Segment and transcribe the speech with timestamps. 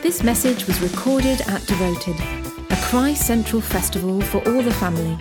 [0.00, 2.14] This message was recorded at Devoted,
[2.70, 5.16] a Christ Central festival for all the family.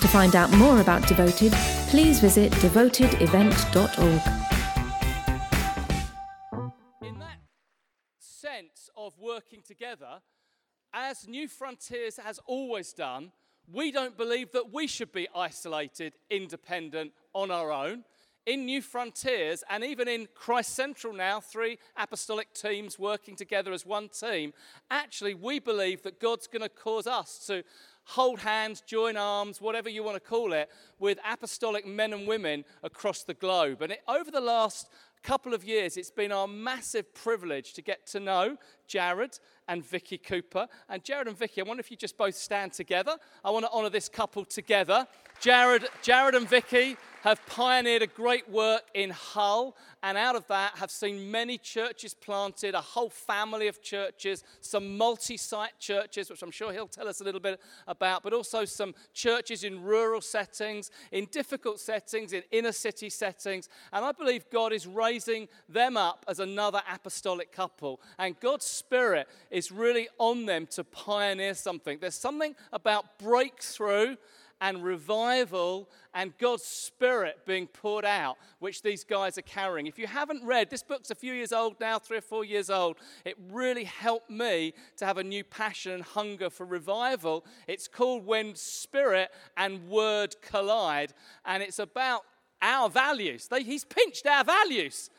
[0.00, 1.52] To find out more about Devoted,
[1.90, 4.22] please visit devotedevent.org.
[7.02, 7.38] in that
[8.18, 10.22] sense of working together,
[10.94, 13.32] as Newfrontiers has always done,
[13.70, 18.04] we don't believe that we should be isolated, independent, on our own.
[18.50, 24.08] In Newfrontiers and even in Christ Central now, three apostolic teams working together as one
[24.08, 24.54] team,
[24.90, 27.62] actually, we believe that God's going to cause us to
[28.06, 32.64] hold hands, join arms, whatever you want to call it, with apostolic men and women
[32.82, 33.82] across the globe.
[33.82, 34.88] And it, over the last
[35.22, 38.56] couple of years, it's been our massive privilege to get to know
[38.88, 40.66] Jarrod and Vicky Cooper.
[40.88, 43.16] And Jarrod and Vicky, I wonder if you just both stand together.
[43.44, 45.06] I want to honour this couple together.
[45.40, 50.78] Jarrod, Jarrod and Vicky have pioneered a great work in Hull, and out of that
[50.78, 56.42] have seen many churches planted, a whole family of churches, some multi site churches, which
[56.42, 60.22] I'm sure he'll tell us a little bit about, but also some churches in rural
[60.22, 63.68] settings, in difficult settings, in inner city settings.
[63.92, 69.28] And I believe God is raising them up as another apostolic couple, and God's Spirit
[69.50, 71.98] is really on them to pioneer something.
[72.00, 74.16] There's something about breakthrough
[74.60, 79.86] and revival and God's Spirit being poured out, which these guys are carrying.
[79.86, 82.68] If you haven't read, this book's a few years old now, three or four years
[82.68, 82.96] old.
[83.24, 87.44] It really helped me to have a new passion and hunger for revival.
[87.66, 91.14] It's called When Spirit and Word Collide,
[91.44, 92.22] and it's about
[92.62, 93.46] our values.
[93.48, 95.10] They, he's pinched our values.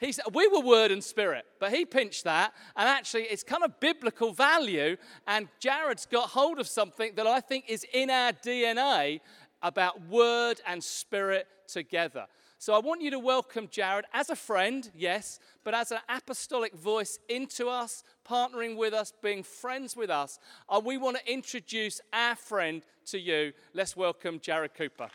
[0.00, 3.78] He's, we were word and spirit, but he pinched that, and actually, it's kind of
[3.80, 4.96] biblical value.
[5.26, 9.20] And Jarrod's got hold of something that I think is in our DNA
[9.62, 12.26] about word and spirit together.
[12.58, 16.74] So I want you to welcome Jarrod as a friend, yes, but as an apostolic
[16.74, 20.38] voice into us, partnering with us, being friends with us.
[20.70, 23.52] And we want to introduce our friend to you.
[23.74, 25.08] Let's welcome Jarrod Cooper.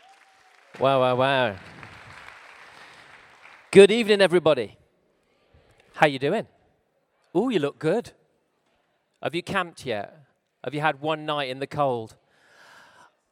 [0.80, 1.56] Wow, wow, wow.
[3.72, 4.78] Good evening, everybody.
[5.94, 6.46] How you doing?
[7.34, 8.12] Oh, you look good.
[9.20, 10.22] Have you camped yet?
[10.62, 12.14] Have you had one night in the cold?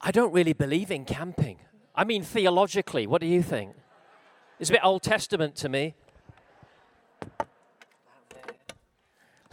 [0.00, 1.58] I don't really believe in camping.
[1.94, 3.76] I mean, theologically, what do you think?
[4.58, 5.94] It's a bit Old Testament to me.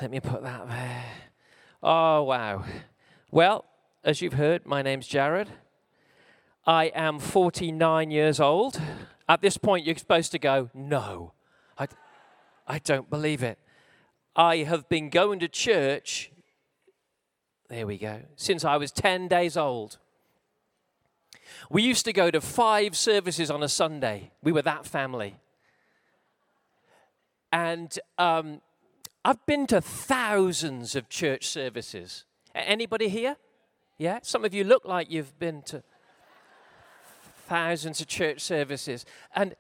[0.01, 1.05] Let me put that there.
[1.83, 2.65] Oh, wow.
[3.29, 3.65] Well,
[4.03, 5.47] as you've heard, my name's Jarrod.
[6.65, 8.81] I am 49 years old.
[9.31, 11.31] At this point, you're supposed to go, No,
[11.77, 11.87] I,
[12.67, 13.57] I don't believe it.
[14.35, 16.33] I have been going to church,
[17.69, 19.99] there we go, since I was 10 days old.
[21.69, 24.31] We used to go to five services on a Sunday.
[24.43, 25.37] We were that family.
[27.53, 28.59] And um,
[29.23, 32.25] I've been to thousands of church services.
[32.53, 33.37] Anybody here?
[33.97, 34.19] Yeah?
[34.23, 35.83] Some of you look like you've been to
[37.41, 39.05] thousands of church services.
[39.35, 39.55] And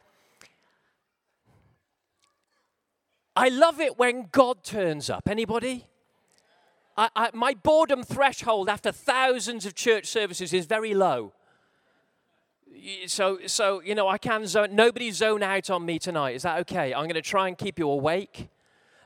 [3.35, 5.27] I love it when God turns up.
[5.29, 5.85] Anybody?
[6.97, 11.33] I, I, my boredom threshold after thousands of church services is very low.
[13.07, 14.75] So, so you know, I can zone.
[14.75, 16.35] Nobody zone out on me tonight.
[16.35, 16.93] Is that okay?
[16.93, 18.49] I'm going to try and keep you awake.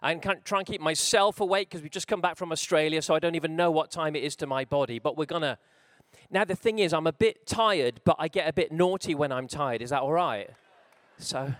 [0.01, 3.19] and try and keep myself awake because we've just come back from Australia, so I
[3.19, 4.99] don't even know what time it is to my body.
[4.99, 5.57] But we're gonna.
[6.29, 9.31] Now the thing is, I'm a bit tired, but I get a bit naughty when
[9.31, 9.81] I'm tired.
[9.81, 10.49] Is that all right?
[11.17, 11.53] So.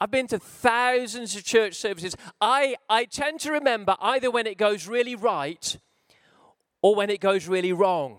[0.00, 2.16] I've been to thousands of church services.
[2.40, 5.76] I, I tend to remember either when it goes really right
[6.82, 8.18] or when it goes really wrong.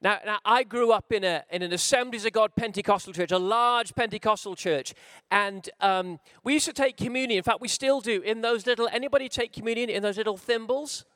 [0.00, 3.38] Now, now I grew up in, a, in an Assemblies of God Pentecostal church, a
[3.38, 4.94] large Pentecostal church,
[5.30, 7.38] and um, we used to take communion.
[7.38, 8.88] In fact, we still do in those little.
[8.92, 11.06] Anybody take communion in those little thimbles?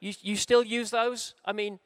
[0.00, 1.34] You, you still use those?
[1.44, 1.78] I mean,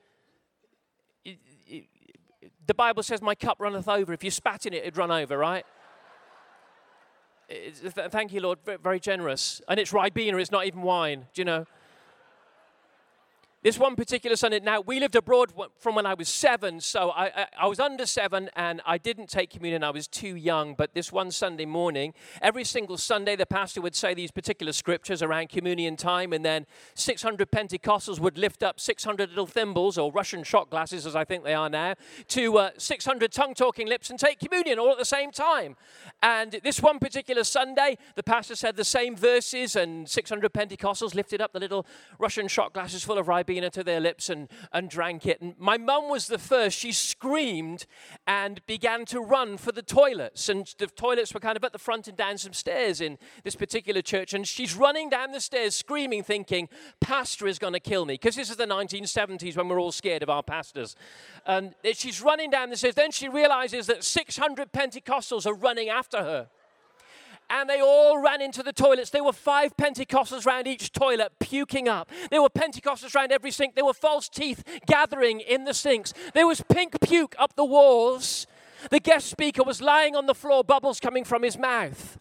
[2.70, 5.36] the Bible says, "My cup runneth over." If you spat in it, it'd run over,
[5.36, 5.66] right?
[7.50, 8.60] Thank you, Lord.
[8.65, 9.60] Very generous.
[9.66, 11.27] And it's Ribena, it's not even wine.
[11.34, 11.66] Do you know?
[13.62, 17.27] This one particular Sunday, now we lived abroad from when I was seven, so I,
[17.27, 19.84] I, I, was under seven and I didn't take communion.
[19.84, 20.74] I was too young.
[20.74, 25.22] But this one Sunday morning, every single Sunday, the pastor would say these particular scriptures
[25.22, 26.65] around communion time, and then
[26.95, 31.45] 600 Pentecostals would lift up 600 little thimbles, or Russian shot glasses, as I think
[31.45, 31.97] they are now,
[32.28, 35.77] to uh, 600 tongue talking lips and take communion all at the same time.
[36.22, 41.42] And this one particular Sunday, the pastor said the same verses, and 600 Pentecostals lifted
[41.42, 41.84] up the little
[42.18, 45.41] Russian shot glasses full of rye To their lips and, and drank it.
[45.41, 46.78] And my mum was the first.
[46.78, 47.84] She screamed
[48.24, 50.48] and began to run for the toilets.
[50.48, 53.56] And the toilets were kind of at the front and down some stairs in this
[53.56, 54.34] particular church.
[54.34, 56.68] And she's running down the stairs screaming, thinking,
[57.00, 58.14] Pastor is going to kill me.
[58.14, 60.94] Because this is the 1970s when we're all scared of our pastors.
[61.44, 62.94] And she's running down the stairs.
[62.94, 66.48] Then she realizes that 600 Pentecostals are running after her
[67.50, 69.10] and they all ran into the toilets.
[69.10, 72.08] There were five Pentecostals around each toilet, puking up.
[72.30, 73.74] There were Pentecostals around every sink.
[73.74, 76.14] There were false teeth gathering in the sinks.
[76.32, 78.47] There was pink puke up the walls.
[78.91, 82.18] The guest speaker was lying on the floor, bubbles coming from his mouth.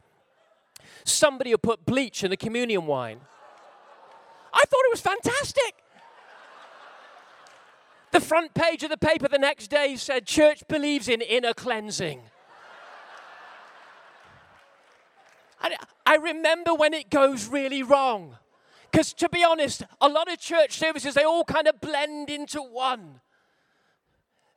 [1.05, 3.21] Somebody had put bleach in the communion wine.
[4.51, 5.75] I thought it was fantastic.
[8.11, 12.23] The front page of the paper the next day said, Church believes in inner cleansing.
[15.61, 15.75] I,
[16.05, 18.37] I remember when it goes really wrong.
[18.91, 22.61] Because to be honest, a lot of church services, they all kind of blend into
[22.61, 23.21] one.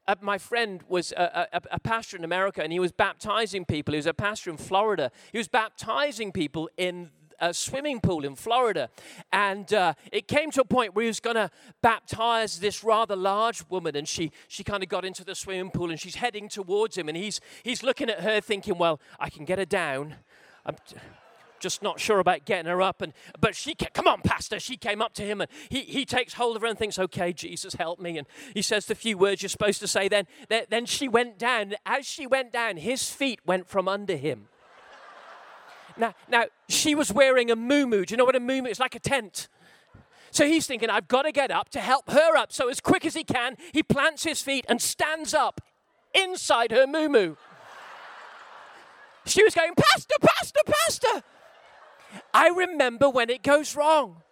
[0.07, 3.93] Uh, my friend was a, a, a, pastor in America and he was baptizing people.
[3.93, 5.13] He was a pastor in Florida.
[5.31, 8.89] He was baptizing people in a swimming pool in Florida.
[9.33, 11.51] And uh, it came to a point where he was going to
[11.83, 13.95] baptize this rather large woman.
[13.95, 17.09] And she, she kind of got into the swimming pool and she's heading towards him.
[17.09, 20.17] And he's, he's looking at her thinking, well, I can get her down
[20.65, 20.77] I'm
[21.61, 23.01] just not sure about getting her up.
[23.01, 24.61] And but she, come on, Pastor.
[24.61, 27.33] She came up to him and he, he takes hold of her and thinks, okay,
[27.33, 28.19] Jesus, help me.
[28.19, 30.09] And he says the few words you're supposed to say.
[30.09, 31.75] Then, then she went down.
[31.87, 34.49] As she went down, his feet went from under him.
[35.97, 38.07] Now, now she was wearing a muumuu.
[38.07, 38.81] Do you know what a muumuu is?
[38.81, 39.49] Like a tent.
[40.31, 42.53] So he's thinking, I've got to get up to help her up.
[42.53, 45.61] So as quick as he can, he plants his feet and stands up
[46.15, 47.37] inside her muumuu.
[49.25, 51.23] She was going, Pastor, Pastor, Pastor.
[52.35, 54.23] I remember when it goes wrong.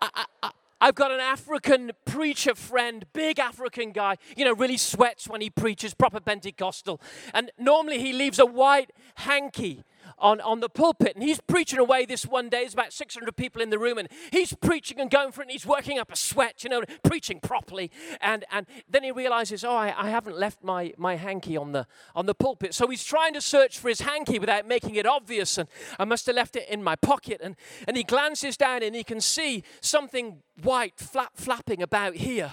[0.00, 5.26] I, I, I've got an African preacher friend, big African guy, you know, really sweats
[5.26, 7.00] when he preaches, proper Pentecostal.
[7.32, 9.84] And normally he leaves a white hanky
[10.18, 11.14] on, on the pulpit.
[11.14, 12.60] And he's preaching away this one day.
[12.60, 13.98] There's about 600 people in the room.
[13.98, 15.44] And he's preaching and going for it.
[15.44, 17.90] And he's working up a sweat, you know, preaching properly.
[18.20, 21.86] And, and then he realizes, oh, I, I haven't left my, my hanky on the,
[22.14, 22.74] on the pulpit.
[22.74, 25.58] So he's trying to search for his hanky without making it obvious.
[25.58, 25.68] And
[25.98, 27.40] I must have left it in my pocket.
[27.42, 27.56] And,
[27.86, 32.52] and he glances down and he can see something white flap, flapping about here.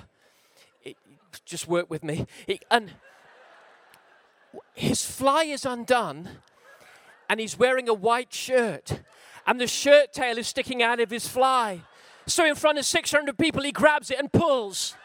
[0.83, 0.97] It,
[1.45, 2.25] just work with me.
[2.69, 2.91] and
[4.73, 6.29] his fly is undone
[7.31, 8.99] and he's wearing a white shirt,
[9.47, 11.79] and the shirt tail is sticking out of his fly.
[12.27, 14.95] So, in front of 600 people, he grabs it and pulls.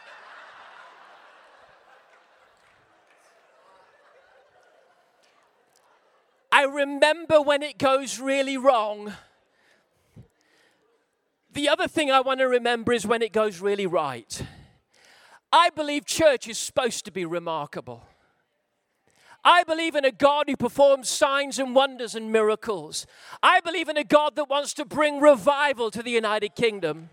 [6.51, 9.13] I remember when it goes really wrong.
[11.53, 14.41] The other thing I want to remember is when it goes really right.
[15.49, 18.05] I believe church is supposed to be remarkable.
[19.49, 23.07] I believe in a God who performs signs and wonders and miracles.
[23.41, 27.11] I believe in a God that wants to bring revival to the United Kingdom.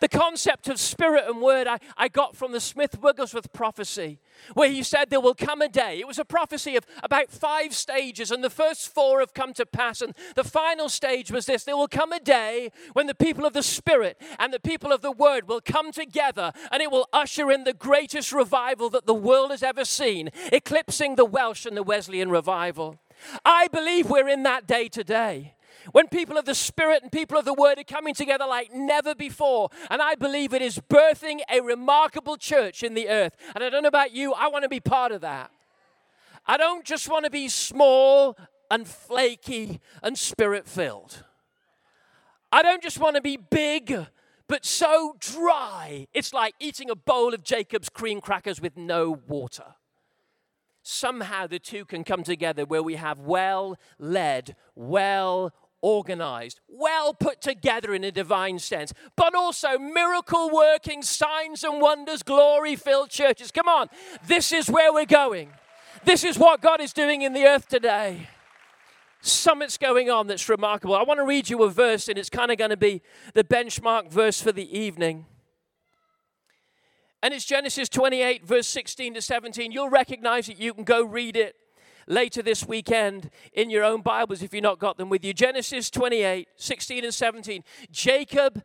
[0.00, 4.18] The concept of spirit and word I, I got from the Smith Wigglesworth prophecy,
[4.54, 5.98] where he said there will come a day.
[5.98, 9.66] It was a prophecy of about five stages, and the first four have come to
[9.66, 10.00] pass.
[10.00, 13.52] And the final stage was this there will come a day when the people of
[13.52, 17.50] the spirit and the people of the word will come together, and it will usher
[17.50, 21.82] in the greatest revival that the world has ever seen, eclipsing the Welsh and the
[21.82, 22.98] Wesleyan revival.
[23.44, 25.55] I believe we're in that day today
[25.92, 29.14] when people of the Spirit and people of the Word are coming together like never
[29.14, 29.70] before.
[29.90, 33.36] And I believe it is birthing a remarkable church in the earth.
[33.54, 35.50] And I don't know about you, I want to be part of that.
[36.46, 38.36] I don't just want to be small
[38.70, 41.24] and flaky and spirit filled.
[42.52, 44.06] I don't just want to be big,
[44.48, 46.06] but so dry.
[46.14, 49.74] It's like eating a bowl of Jacob's cream crackers with no water.
[50.82, 55.52] Somehow the two can come together where we have well led, well
[55.86, 62.24] organized, well put together in a divine sense, but also miracle working, signs and wonders,
[62.24, 63.52] glory filled churches.
[63.52, 63.88] Come on,
[64.26, 65.50] this is where we're going.
[66.04, 68.28] This is what God is doing in the earth today.
[69.20, 70.96] Something's going on that's remarkable.
[70.96, 73.00] I want to read you a verse, and it's kind of going to be
[73.34, 75.26] the benchmark verse for the evening.
[77.22, 79.70] And it's Genesis 28, verse 16 to 17.
[79.70, 80.58] You'll recognize it.
[80.58, 81.54] You can go read it
[82.06, 85.32] later this weekend in your own Bibles if you've not got them with you.
[85.32, 87.64] Genesis 28, 16 and 17.
[87.90, 88.62] Jacob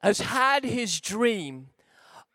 [0.00, 1.68] has had his dream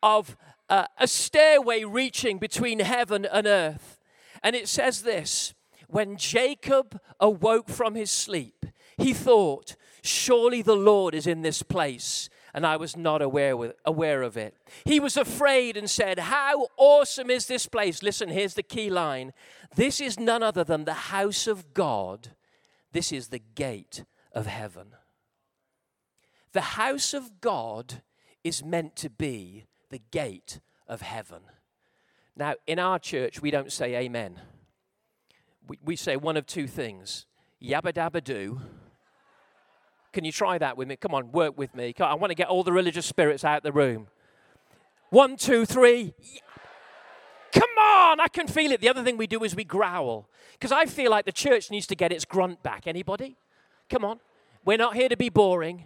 [0.02, 0.38] of
[0.70, 4.00] uh, a stairway reaching between heaven and earth.
[4.44, 5.54] And it says this
[5.88, 8.66] When Jacob awoke from his sleep,
[8.98, 13.74] he thought, Surely the Lord is in this place and I was not aware, with,
[13.86, 14.56] aware of it.
[14.86, 18.02] He was afraid and said, How awesome is this place?
[18.02, 19.34] Listen, here's the key line
[19.76, 22.30] This is none other than the house of God,
[22.92, 24.96] this is the gate of heaven.
[26.54, 28.02] The house of God
[28.44, 31.42] is meant to be the gate of heaven.
[32.36, 34.40] Now, in our church, we don't say amen.
[35.68, 37.26] We, we say one of two things
[37.62, 38.62] yabba dabba doo
[40.18, 40.96] can you try that with me?
[40.96, 41.94] Come on, work with me.
[42.00, 44.08] I want to get all the religious spirits out of the room.
[45.12, 46.16] One, two, three.
[47.52, 48.82] Come on, I can feel it.
[48.82, 50.28] The other thing we do is we growl.
[50.54, 52.88] Because I feel like the church needs to get its grunt back.
[52.88, 53.38] Anybody?
[53.92, 54.20] Come on.
[54.66, 55.86] We're not here to be boring.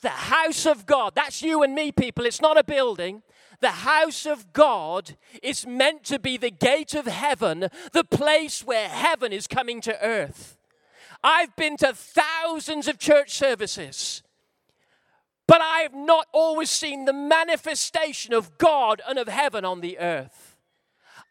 [0.00, 2.24] The house of God, that's you and me, people.
[2.24, 3.24] It's not a building.
[3.60, 8.88] The house of God is meant to be the gate of heaven, the place where
[8.88, 10.56] heaven is coming to earth.
[11.22, 14.22] I've been to thousands of church services,
[15.46, 19.98] but I have not always seen the manifestation of God and of heaven on the
[19.98, 20.56] earth.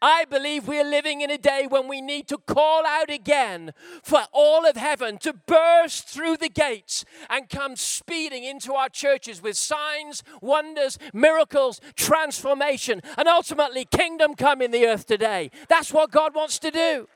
[0.01, 3.73] I believe we're living in a day when we need to call out again
[4.03, 9.41] for all of heaven to burst through the gates and come speeding into our churches
[9.41, 15.49] with signs, wonders, miracles, transformation, and ultimately kingdom come in the earth today.
[15.69, 17.07] That's what God wants to do.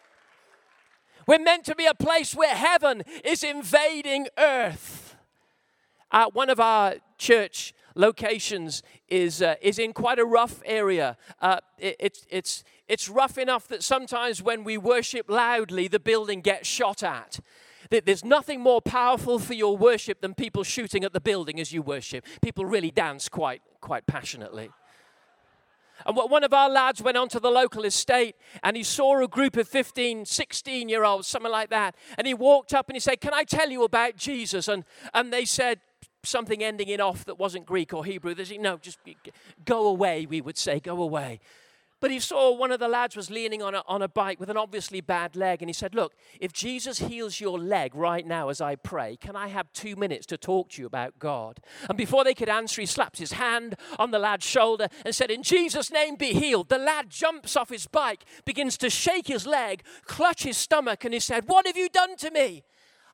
[1.29, 5.15] We're meant to be a place where heaven is invading earth.
[6.11, 11.17] Uh, one of our church locations is, uh, is in quite a rough area.
[11.39, 16.41] Uh, it, it's, it's, it's rough enough that sometimes when we worship loudly, the building
[16.41, 17.39] gets shot at.
[17.91, 21.83] There's nothing more powerful for your worship than people shooting at the building as you
[21.83, 22.25] worship.
[22.41, 24.71] People really dance quite, quite passionately.
[26.05, 29.57] And one of our lads went onto the local estate and he saw a group
[29.57, 31.95] of 15, 16 year olds, something like that.
[32.17, 34.67] And he walked up and he said, Can I tell you about Jesus?
[34.67, 35.79] And, and they said
[36.23, 38.33] something ending in off that wasn't Greek or Hebrew.
[38.33, 38.99] They said, No, just
[39.65, 41.39] go away, we would say, go away.
[42.01, 44.49] But he saw one of the lads was leaning on a, on a bike with
[44.49, 45.61] an obviously bad leg.
[45.61, 49.35] And he said, Look, if Jesus heals your leg right now as I pray, can
[49.35, 51.59] I have two minutes to talk to you about God?
[51.89, 55.29] And before they could answer, he slaps his hand on the lad's shoulder and said,
[55.29, 56.69] In Jesus' name be healed.
[56.69, 61.13] The lad jumps off his bike, begins to shake his leg, clutch his stomach, and
[61.13, 62.63] he said, What have you done to me?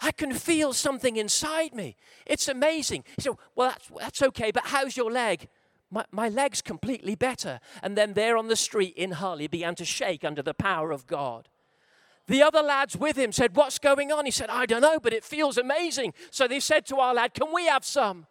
[0.02, 1.96] I can feel something inside me.
[2.26, 3.06] It's amazing.
[3.16, 5.48] He said, Well, that's, that's okay, but how's your leg?
[5.92, 7.60] My, my leg's completely better.
[7.82, 11.08] And then there on the street in he began to shake under the power of
[11.08, 11.50] God.
[12.28, 14.26] The other lads with him said, What's going on?
[14.26, 16.14] He said, I don't know, but it feels amazing.
[16.32, 18.26] So they said to our lad, Can we have some?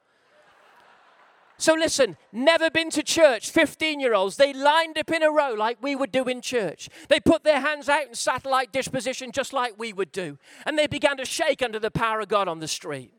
[1.57, 5.55] So listen, never been to church, 15 year olds, they lined up in a row
[5.57, 6.89] like we would do in church.
[7.09, 10.39] They put their hands out in satellite disposition just like we would do.
[10.67, 13.13] And they began to shake under the power of God on the street.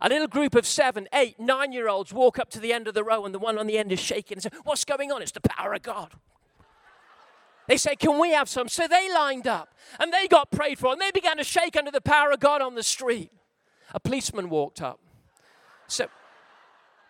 [0.00, 2.94] A little group of seven, eight, nine year olds walk up to the end of
[2.94, 5.22] the row, and the one on the end is shaking and says, What's going on?
[5.22, 6.14] It's the power of God.
[7.66, 8.68] They say, Can we have some?
[8.68, 11.90] So they lined up and they got prayed for, and they began to shake under
[11.90, 13.30] the power of God on the street.
[13.94, 15.00] A policeman walked up.
[15.86, 16.06] So,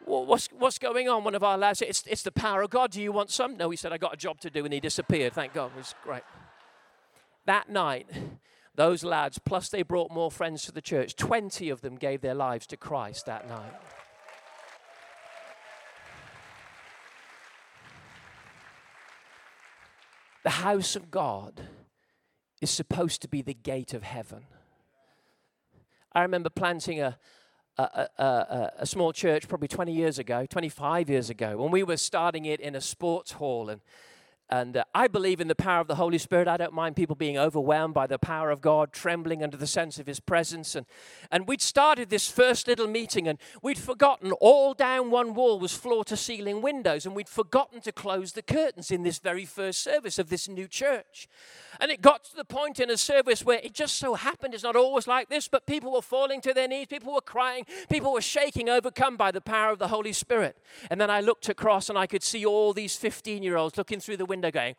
[0.04, 1.24] what's, what's going on?
[1.24, 2.92] One of our lads said, it's, it's the power of God.
[2.92, 3.56] Do you want some?
[3.56, 5.32] No, he said, I got a job to do, and he disappeared.
[5.32, 5.72] Thank God.
[5.74, 6.22] It was great.
[7.46, 8.06] That night,
[8.78, 12.34] those lads, plus they brought more friends to the church, 20 of them gave their
[12.34, 13.72] lives to Christ that night.
[20.44, 21.62] The house of God
[22.60, 24.44] is supposed to be the gate of heaven.
[26.12, 27.18] I remember planting a,
[27.76, 31.96] a, a, a, small church probably 20 years ago, 25 years ago, when we were
[31.96, 33.70] starting it in a sports hall.
[33.70, 33.80] And
[34.50, 36.48] and uh, I believe in the power of the Holy Spirit.
[36.48, 39.98] I don't mind people being overwhelmed by the power of God, trembling under the sense
[39.98, 40.74] of His presence.
[40.74, 40.86] And,
[41.30, 45.74] and we'd started this first little meeting, and we'd forgotten all down one wall was
[45.74, 49.82] floor to ceiling windows, and we'd forgotten to close the curtains in this very first
[49.82, 51.28] service of this new church.
[51.80, 54.64] And it got to the point in a service where it just so happened it's
[54.64, 58.12] not always like this, but people were falling to their knees, people were crying, people
[58.12, 60.56] were shaking, overcome by the power of the Holy Spirit.
[60.90, 64.00] And then I looked across and I could see all these 15 year olds looking
[64.00, 64.74] through the window going,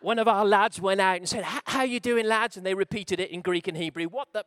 [0.00, 2.56] one of our lads went out and said, How you doing, lads?
[2.56, 4.06] And they repeated it in Greek and Hebrew.
[4.06, 4.44] What the?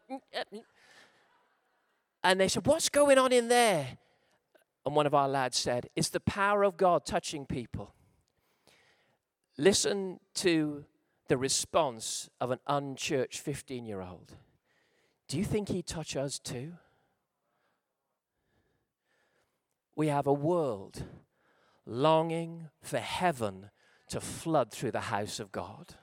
[2.23, 3.97] And they said, What's going on in there?
[4.85, 7.93] And one of our lads said, It's the power of God touching people.
[9.57, 10.85] Listen to
[11.27, 14.35] the response of an unchurched 15 year old.
[15.27, 16.73] Do you think he'd touch us too?
[19.95, 21.03] We have a world
[21.89, 23.69] longing for heaven
[24.09, 25.95] to flood through the house of God.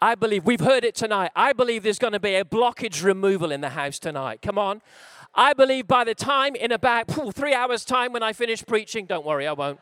[0.00, 1.32] I believe, we've heard it tonight.
[1.34, 4.42] I believe there's going to be a blockage removal in the house tonight.
[4.42, 4.80] Come on.
[5.34, 9.26] I believe by the time, in about three hours' time, when I finish preaching, don't
[9.26, 9.80] worry, I won't.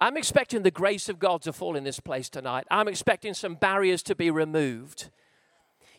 [0.00, 2.66] I'm expecting the grace of God to fall in this place tonight.
[2.70, 5.10] I'm expecting some barriers to be removed.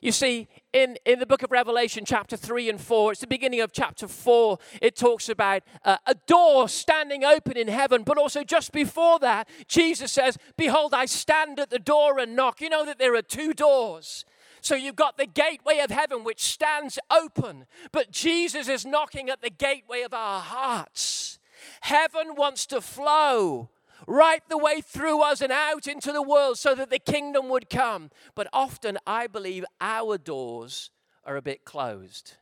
[0.05, 3.61] You see, in, in the book of Revelation, chapter 3 and 4, it's the beginning
[3.61, 8.03] of chapter 4, it talks about uh, a door standing open in heaven.
[8.03, 12.61] But also, just before that, Jesus says, Behold, I stand at the door and knock.
[12.61, 14.25] You know that there are two doors.
[14.61, 19.41] So you've got the gateway of heaven which stands open, but Jesus is knocking at
[19.41, 21.39] the gateway of our hearts.
[21.81, 23.71] Heaven wants to flow
[24.07, 27.69] right the way through us and out into the world so that the kingdom would
[27.69, 28.11] come.
[28.35, 30.91] But often I believe our doors
[31.23, 32.35] are a bit closed.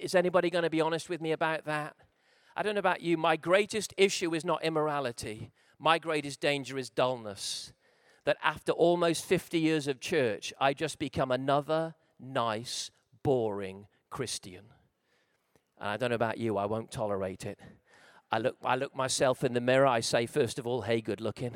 [0.00, 1.96] Is anybody going to be honest with me about that?
[2.56, 3.16] I don't know about you.
[3.16, 7.72] My greatest issue is not immorality, my greatest danger is dullness.
[8.24, 12.90] That after almost 50 years of church, I just become another nice,
[13.22, 14.64] boring Christian.
[15.78, 17.60] And I don't know about you, I won't tolerate it.
[18.30, 19.86] I look, I look myself in the mirror.
[19.86, 21.52] I say, first of all, hey, good looking.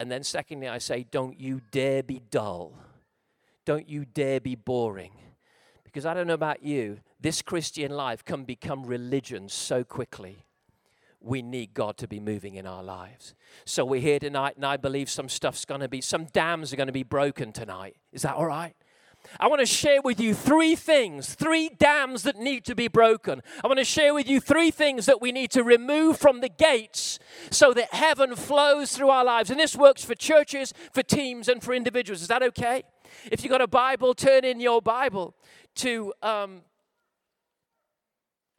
[0.00, 2.72] And then, secondly, I say, don't you dare be dull.
[3.64, 5.12] Don't you dare be boring.
[5.84, 10.44] Because I don't know about you, this Christian life can become religion so quickly.
[11.20, 13.34] We need God to be moving in our lives.
[13.64, 16.76] So we're here tonight, and I believe some stuff's going to be, some dams are
[16.76, 17.96] going to be broken tonight.
[18.12, 18.74] Is that all right?
[19.40, 23.42] I want to share with you three things, three dams that need to be broken.
[23.62, 26.48] I want to share with you three things that we need to remove from the
[26.48, 27.18] gates
[27.50, 29.50] so that heaven flows through our lives.
[29.50, 32.22] And this works for churches, for teams, and for individuals.
[32.22, 32.82] Is that okay?
[33.30, 35.34] If you've got a Bible, turn in your Bible
[35.76, 36.62] to, um,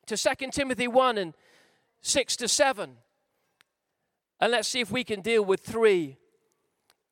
[0.07, 1.33] to 2 Timothy 1 and
[2.01, 2.97] 6 to 7.
[4.39, 6.17] And let's see if we can deal with three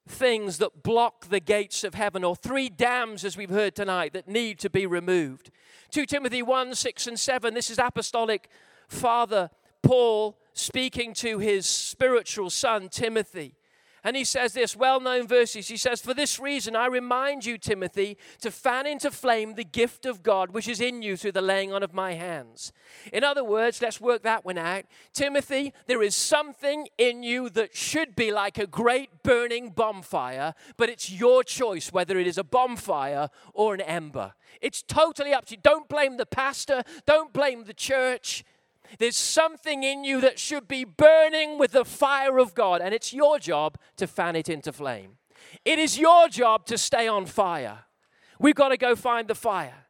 [0.08, 4.28] things that block the gates of heaven, or three dams, as we've heard tonight, that
[4.28, 5.50] need to be removed.
[5.92, 7.54] 2 Timothy 1 6 and 7.
[7.54, 8.50] This is apostolic
[8.88, 9.50] father
[9.82, 13.56] Paul speaking to his spiritual son Timothy.
[14.04, 15.68] And he says this well known verses.
[15.68, 20.06] He says, For this reason, I remind you, Timothy, to fan into flame the gift
[20.06, 22.74] of God which is in you through the laying on of my hands.
[23.14, 24.84] In other words, let's work that one out.
[25.14, 30.90] Timothy, there is something in you that should be like a great burning bonfire, but
[30.90, 34.34] it's your choice whether it is a bonfire or an ember.
[34.62, 35.62] It's totally up to you.
[35.64, 38.44] Don't blame the pastor, don't blame the church.
[39.00, 43.14] There's something in you that should be burning with the fire of God, and it's
[43.14, 45.18] your job to fan it into flame.
[45.66, 47.86] It is your job to stay on fire.
[48.40, 49.86] We've got to go find the fire.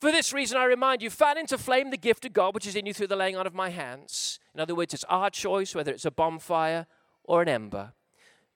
[0.00, 2.74] For this reason, I remind you, fan into flame the gift of God which is
[2.74, 4.40] in you through the laying on of my hands.
[4.54, 6.86] In other words, it's our choice whether it's a bonfire
[7.24, 7.92] or an ember.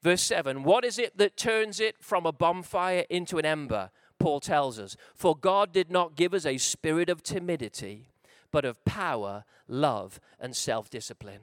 [0.02, 3.90] Verse 7 What is it that turns it from a bonfire into an ember?
[4.18, 8.08] Paul tells us, For God did not give us a spirit of timidity
[8.54, 11.40] but of power, love, and self discipline.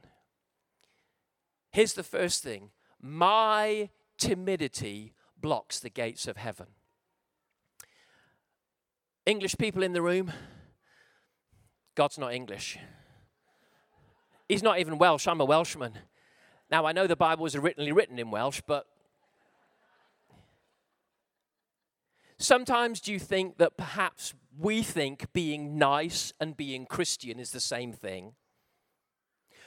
[1.74, 2.72] Here's the first thing
[3.02, 6.68] my timidity blocks the gates of heaven.
[9.26, 10.32] English people in the room,
[11.96, 12.78] God's not English.
[14.48, 15.28] He's not even Welsh.
[15.28, 15.98] I'm a Welshman.
[16.70, 18.86] Now, I know the Bible was originally written in Welsh, but
[22.38, 27.60] sometimes do you think that perhaps we think being nice and being Christian is the
[27.60, 28.34] same thing.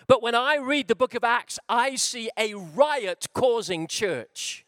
[0.07, 4.67] But when I read the book of Acts, I see a riot causing church.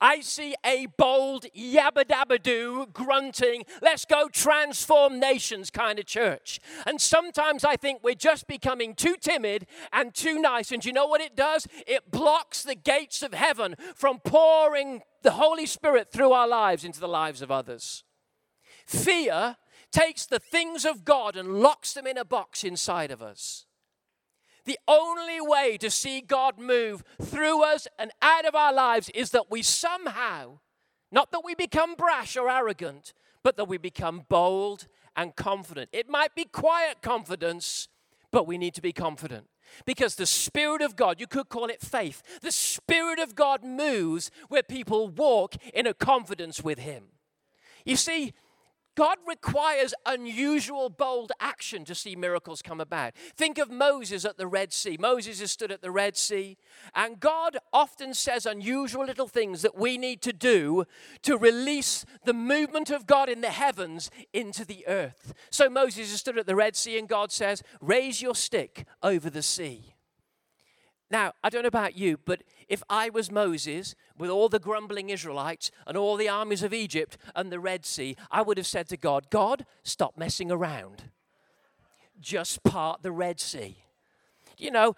[0.00, 6.60] I see a bold yabba dabba doo grunting, let's go transform nations kind of church.
[6.86, 10.70] And sometimes I think we're just becoming too timid and too nice.
[10.70, 11.66] And you know what it does?
[11.86, 17.00] It blocks the gates of heaven from pouring the Holy Spirit through our lives into
[17.00, 18.04] the lives of others.
[18.88, 19.56] Fear
[19.92, 23.66] takes the things of God and locks them in a box inside of us.
[24.64, 29.30] The only way to see God move through us and out of our lives is
[29.30, 30.60] that we somehow,
[31.12, 35.90] not that we become brash or arrogant, but that we become bold and confident.
[35.92, 37.88] It might be quiet confidence,
[38.30, 39.48] but we need to be confident.
[39.84, 44.30] Because the Spirit of God, you could call it faith, the Spirit of God moves
[44.48, 47.04] where people walk in a confidence with Him.
[47.84, 48.32] You see,
[48.98, 53.14] God requires unusual, bold action to see miracles come about.
[53.14, 54.96] Think of Moses at the Red Sea.
[54.98, 56.56] Moses is stood at the Red Sea,
[56.96, 60.84] and God often says unusual little things that we need to do
[61.22, 65.32] to release the movement of God in the heavens into the earth.
[65.48, 69.30] So Moses is stood at the Red Sea, and God says, Raise your stick over
[69.30, 69.94] the sea.
[71.10, 75.08] Now, I don't know about you, but if I was Moses with all the grumbling
[75.08, 78.88] Israelites and all the armies of Egypt and the Red Sea, I would have said
[78.88, 81.04] to God, God, stop messing around.
[82.20, 83.78] Just part the Red Sea
[84.58, 84.96] you know,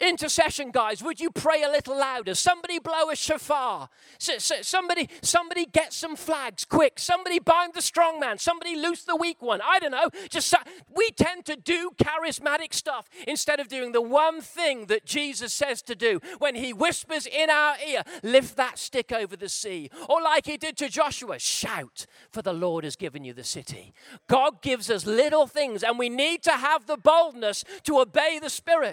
[0.00, 2.34] intercession guys, would you pray a little louder?
[2.34, 3.88] Somebody blow a shofar.
[4.18, 6.98] Somebody, somebody get some flags quick.
[6.98, 8.38] Somebody bind the strong man.
[8.38, 9.60] Somebody loose the weak one.
[9.62, 10.10] I don't know.
[10.28, 10.54] Just
[10.94, 15.82] we tend to do charismatic stuff instead of doing the one thing that Jesus says
[15.82, 19.90] to do when he whispers in our ear, lift that stick over the sea.
[20.08, 23.92] Or like he did to Joshua, shout, for the Lord has given you the city.
[24.28, 28.50] God gives us little things, and we need to have the boldness to obey the
[28.50, 28.89] Spirit.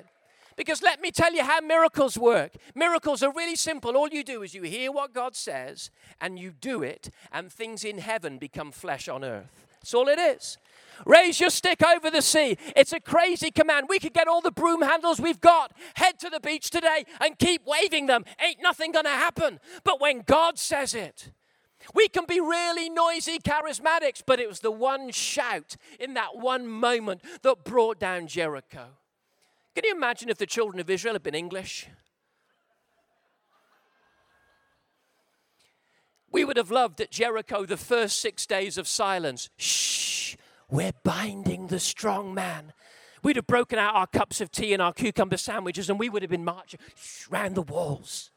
[0.57, 2.53] Because let me tell you how miracles work.
[2.75, 3.95] Miracles are really simple.
[3.95, 7.85] All you do is you hear what God says and you do it, and things
[7.85, 9.67] in heaven become flesh on earth.
[9.79, 10.57] That's all it is.
[11.05, 12.57] Raise your stick over the sea.
[12.75, 13.85] It's a crazy command.
[13.87, 17.37] We could get all the broom handles we've got, head to the beach today, and
[17.37, 18.25] keep waving them.
[18.43, 19.59] Ain't nothing going to happen.
[19.83, 21.31] But when God says it,
[21.93, 26.67] we can be really noisy charismatics, but it was the one shout in that one
[26.67, 28.87] moment that brought down Jericho.
[29.77, 31.85] Can you imagine if the children of Israel had been English?
[36.31, 39.51] We would have loved at Jericho the first six days of silence.
[39.57, 40.35] Shh,
[40.67, 42.73] we're binding the strong man.
[43.21, 46.23] We'd have broken out our cups of tea and our cucumber sandwiches, and we would
[46.23, 46.79] have been marching
[47.29, 48.31] round the walls.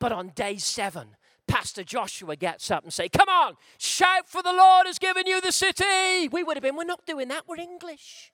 [0.00, 1.14] But on day seven,
[1.48, 5.40] Pastor Joshua gets up and say, "Come on, shout for the Lord has given you
[5.40, 7.48] the city." We would have been, "We're not doing that.
[7.48, 8.32] We're English."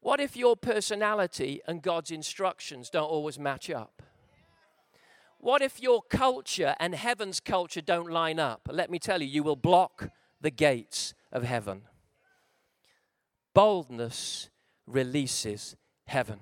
[0.00, 4.02] What if your personality and God's instructions don't always match up?
[5.38, 8.68] What if your culture and heaven's culture don't line up?
[8.70, 10.10] Let me tell you, you will block
[10.40, 11.88] the gates of heaven.
[13.54, 14.50] Boldness
[14.86, 16.40] releases heaven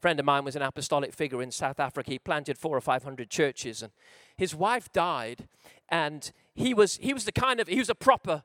[0.00, 2.10] friend of mine was an apostolic figure in South Africa.
[2.10, 3.92] He planted four or five hundred churches, and
[4.36, 5.48] his wife died,
[5.88, 8.42] and he was he was the kind of he was a proper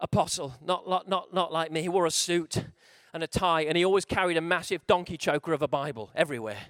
[0.00, 1.82] apostle, not not not, not like me.
[1.82, 2.64] He wore a suit
[3.12, 6.68] and a tie, and he always carried a massive donkey choker of a Bible everywhere.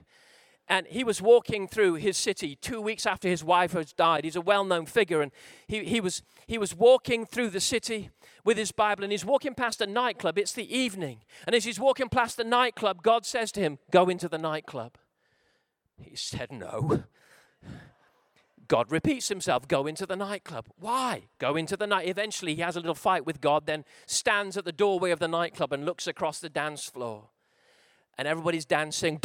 [0.68, 4.24] And he was walking through his city two weeks after his wife had died.
[4.24, 5.22] He's a well known figure.
[5.22, 5.32] And
[5.66, 8.10] he, he, was, he was walking through the city
[8.44, 10.38] with his Bible and he's walking past a nightclub.
[10.38, 11.20] It's the evening.
[11.46, 14.98] And as he's walking past the nightclub, God says to him, Go into the nightclub.
[16.00, 17.04] He said, No.
[18.68, 20.66] God repeats himself, go into the nightclub.
[20.78, 21.22] Why?
[21.38, 22.06] Go into the night.
[22.06, 25.28] Eventually, he has a little fight with God, then stands at the doorway of the
[25.28, 27.30] nightclub and looks across the dance floor.
[28.18, 29.20] And everybody's dancing.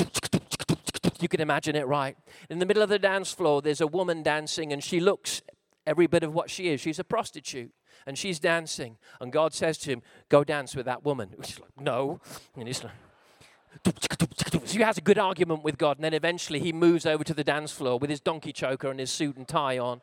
[1.24, 2.18] You can imagine it right.
[2.50, 5.42] In the middle of the dance floor, there's a woman dancing, and she looks
[5.88, 6.82] every bit of what she is.
[6.82, 7.72] She's a prostitute,
[8.06, 8.98] and she's dancing.
[9.22, 11.30] And God says to him, Go dance with that woman.
[11.46, 12.20] She's like, No.
[12.58, 12.92] And he's like,
[14.66, 17.34] so he has a good argument with God, and then eventually he moves over to
[17.34, 20.02] the dance floor with his donkey choker and his suit and tie on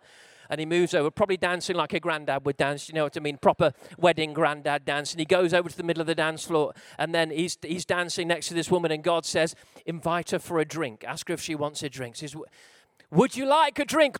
[0.50, 3.20] and he moves over, probably dancing like a granddad would dance, you know what I
[3.20, 3.38] mean?
[3.38, 5.12] Proper wedding granddad dance.
[5.12, 7.84] And he goes over to the middle of the dance floor, and then he's, he's
[7.84, 9.54] dancing next to this woman, and God says,
[9.86, 11.04] Invite her for a drink.
[11.06, 12.16] Ask her if she wants a drink.
[13.10, 14.18] Would you like a drink?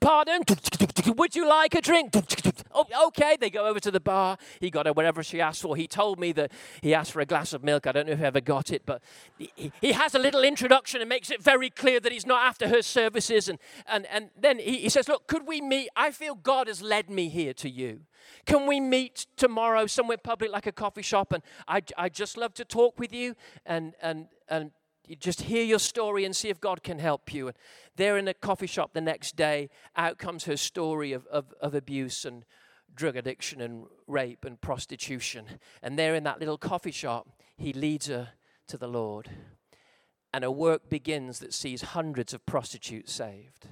[0.00, 0.42] Pardon?
[1.06, 2.12] Would you like a drink?
[2.74, 3.36] Oh, okay.
[3.38, 4.38] They go over to the bar.
[4.60, 5.76] He got her whatever she asked for.
[5.76, 7.86] He told me that he asked for a glass of milk.
[7.86, 9.02] I don't know if he ever got it, but
[9.38, 12.68] he, he has a little introduction and makes it very clear that he's not after
[12.68, 13.48] her services.
[13.48, 15.88] And, and, and then he, he says, Look, could we meet?
[15.94, 18.00] I feel God has led me here to you.
[18.46, 21.32] Can we meet tomorrow somewhere public like a coffee shop?
[21.32, 23.34] And I, I just love to talk with you
[23.66, 24.70] and, and, and
[25.16, 27.48] just hear your story and see if God can help you.
[27.48, 27.56] And
[27.96, 31.74] there in a coffee shop the next day, out comes her story of, of, of
[31.74, 32.44] abuse and
[32.94, 35.46] drug addiction and rape and prostitution.
[35.82, 38.30] And there in that little coffee shop, he leads her
[38.68, 39.30] to the Lord.
[40.32, 43.68] And a work begins that sees hundreds of prostitutes saved.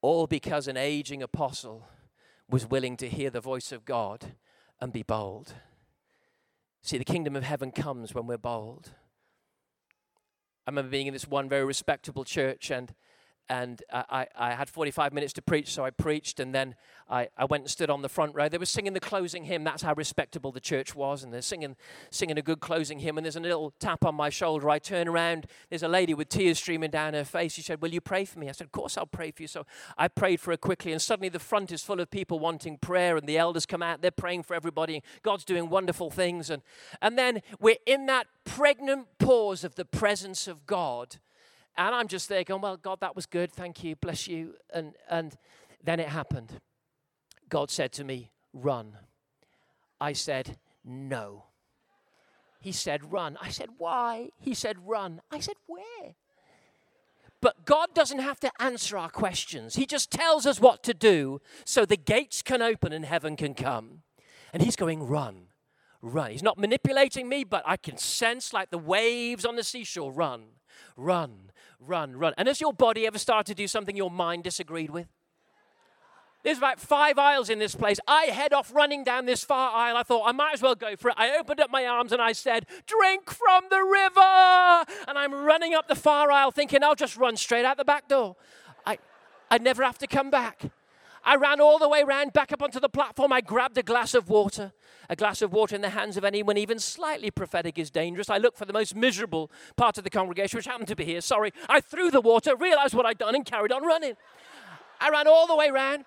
[0.00, 1.86] All because an aging apostle
[2.48, 4.34] was willing to hear the voice of God
[4.80, 5.54] and be bold.
[6.82, 8.90] See, the kingdom of heaven comes when we're bold.
[10.66, 12.94] I remember being in this one very respectable church, and
[13.48, 16.74] and I, I had 45 minutes to preach, so I preached, and then
[17.10, 18.48] I, I went and stood on the front row.
[18.48, 19.64] They were singing the closing hymn.
[19.64, 21.76] That's how respectable the church was, and they're singing,
[22.10, 23.18] singing a good closing hymn.
[23.18, 24.70] And there's a little tap on my shoulder.
[24.70, 25.46] I turn around.
[25.68, 27.52] There's a lady with tears streaming down her face.
[27.52, 29.48] She said, "Will you pray for me?" I said, "Of course, I'll pray for you."
[29.48, 29.66] So
[29.98, 33.16] I prayed for her quickly, and suddenly the front is full of people wanting prayer,
[33.16, 34.00] and the elders come out.
[34.00, 35.02] They're praying for everybody.
[35.22, 36.62] God's doing wonderful things, and
[37.02, 41.16] and then we're in that pregnant pause of the presence of God
[41.76, 43.52] and I'm just there going, well, God, that was good.
[43.52, 43.96] Thank you.
[43.96, 44.54] Bless you.
[44.72, 45.36] And, and
[45.82, 46.60] then it happened.
[47.48, 48.96] God said to me, run.
[50.00, 51.44] I said, No.
[52.60, 53.38] He said, Run.
[53.40, 54.30] I said, Why?
[54.38, 55.20] He said, Run.
[55.30, 56.14] I said, Where?
[57.40, 59.76] But God doesn't have to answer our questions.
[59.76, 63.54] He just tells us what to do so the gates can open and heaven can
[63.54, 64.02] come.
[64.52, 65.48] And He's going, Run,
[66.02, 66.30] run.
[66.30, 70.44] He's not manipulating me, but I can sense like the waves on the seashore run,
[70.96, 72.34] run, run, run.
[72.36, 75.06] And has your body ever started to do something your mind disagreed with?
[76.44, 77.98] There's about five aisles in this place.
[78.06, 79.96] I head off running down this far aisle.
[79.96, 81.14] I thought I might as well go for it.
[81.16, 84.84] I opened up my arms and I said, Drink from the river.
[85.08, 88.08] And I'm running up the far aisle thinking I'll just run straight out the back
[88.08, 88.36] door.
[88.84, 88.98] I,
[89.50, 90.70] I never have to come back.
[91.24, 93.32] I ran all the way around, back up onto the platform.
[93.32, 94.72] I grabbed a glass of water.
[95.08, 98.30] A glass of water in the hands of anyone even slightly prophetic is dangerous.
[98.30, 101.20] I looked for the most miserable part of the congregation, which happened to be here.
[101.20, 101.52] Sorry.
[101.68, 104.14] I threw the water, realized what I'd done, and carried on running.
[105.00, 106.04] I ran all the way around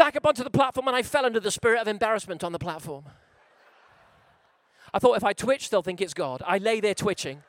[0.00, 2.58] back up onto the platform and I fell under the spirit of embarrassment on the
[2.58, 3.04] platform.
[4.94, 6.42] I thought if I twitch, they'll think it's God.
[6.46, 7.42] I lay there twitching,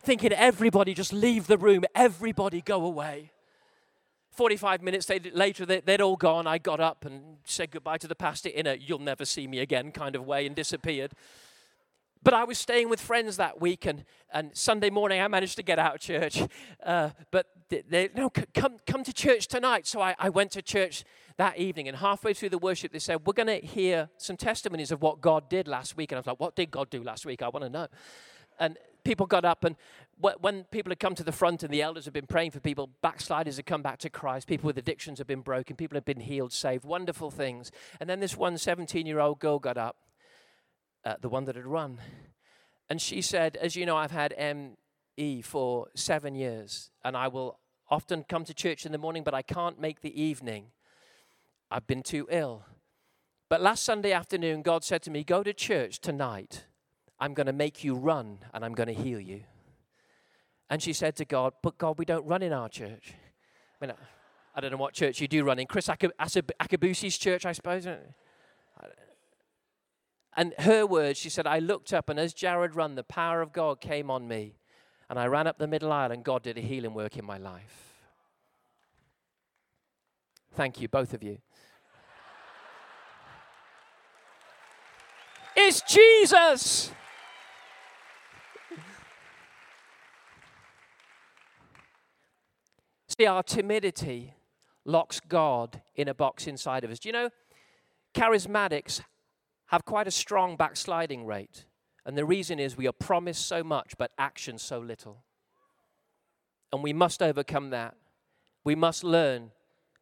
[0.00, 3.32] thinking everybody just leave the room, everybody go away.
[4.36, 6.46] 45 minutes later, they'd all gone.
[6.46, 9.60] I got up and said goodbye to the pastor in a you'll never see me
[9.60, 11.12] again kind of way and disappeared.
[12.22, 15.62] But I was staying with friends that week, and, and Sunday morning I managed to
[15.62, 16.42] get out of church.
[16.84, 19.88] Uh, but they, they, no, come, come to church tonight.
[19.88, 21.04] So I, I went to church
[21.36, 24.92] that evening, and halfway through the worship, they said, We're going to hear some testimonies
[24.92, 26.12] of what God did last week.
[26.12, 27.42] And I was like, What did God do last week?
[27.42, 27.88] I want to know.
[28.60, 29.74] And people got up, and
[30.18, 32.90] when people had come to the front and the elders had been praying for people,
[33.02, 36.20] backsliders had come back to Christ, people with addictions had been broken, people had been
[36.20, 37.70] healed, saved, wonderful things.
[38.00, 39.96] And then this one 17 year old girl got up,
[41.04, 41.98] uh, the one that had run,
[42.88, 47.58] and she said, As you know, I've had ME for seven years, and I will
[47.90, 50.66] often come to church in the morning, but I can't make the evening.
[51.70, 52.64] I've been too ill.
[53.48, 56.64] But last Sunday afternoon, God said to me, Go to church tonight.
[57.18, 59.44] I'm going to make you run and I'm going to heal you.
[60.68, 63.14] And she said to God, But God, we don't run in our church.
[63.80, 63.94] I mean,
[64.54, 65.66] I don't know what church you do run in.
[65.66, 67.86] Chris Akabusi's church, I suppose.
[70.36, 73.52] And her words, she said, I looked up, and as Jarrod ran, the power of
[73.52, 74.56] God came on me.
[75.08, 77.38] And I ran up the middle aisle, and God did a healing work in my
[77.38, 77.94] life.
[80.54, 81.38] Thank you, both of you.
[85.54, 86.90] It's Jesus.
[93.18, 94.34] See, our timidity
[94.84, 96.98] locks God in a box inside of us.
[96.98, 97.30] Do you know,
[98.14, 99.00] charismatics
[99.66, 101.64] have quite a strong backsliding rate.
[102.04, 105.24] And the reason is we are promised so much, but action so little.
[106.72, 107.94] And we must overcome that.
[108.64, 109.50] We must learn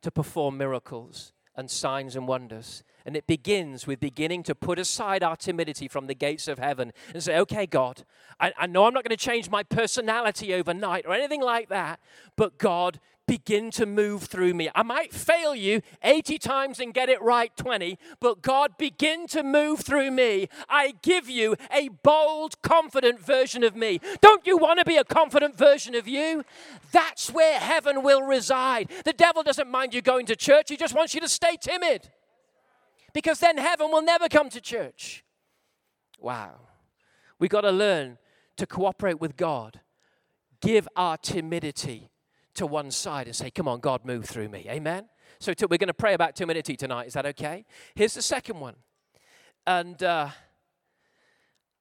[0.03, 2.85] to perform miracles and signs and wonders.
[3.07, 6.93] And it begins with beginning to put aside our timidity from the gates of heaven
[7.13, 8.05] and say, okay, God,
[8.41, 12.01] I, I know I'm not going to change my personality overnight or anything like that,
[12.37, 14.69] but God, begin to move through me.
[14.75, 19.43] I might fail you 80 times and get it right 20, but God, begin to
[19.43, 20.49] move through me.
[20.69, 24.01] I give you a bold, confident version of me.
[24.21, 26.45] Don't you want to be a confident version of you?
[26.93, 28.91] That's where heaven will reside.
[29.05, 32.11] The devil doesn't mind you going to church, he just wants you to stay timid
[33.15, 35.25] because then heaven will never come to church.
[36.19, 36.57] Wow.
[37.39, 38.19] We got to learn
[38.57, 39.81] to cooperate with God.
[40.61, 42.11] Give our timidity
[42.55, 44.67] to one side and say, Come on, God, move through me.
[44.69, 45.09] Amen.
[45.39, 47.07] So t- we're going to pray about timidity tonight.
[47.07, 47.65] Is that okay?
[47.95, 48.77] Here's the second one.
[49.67, 50.29] And uh,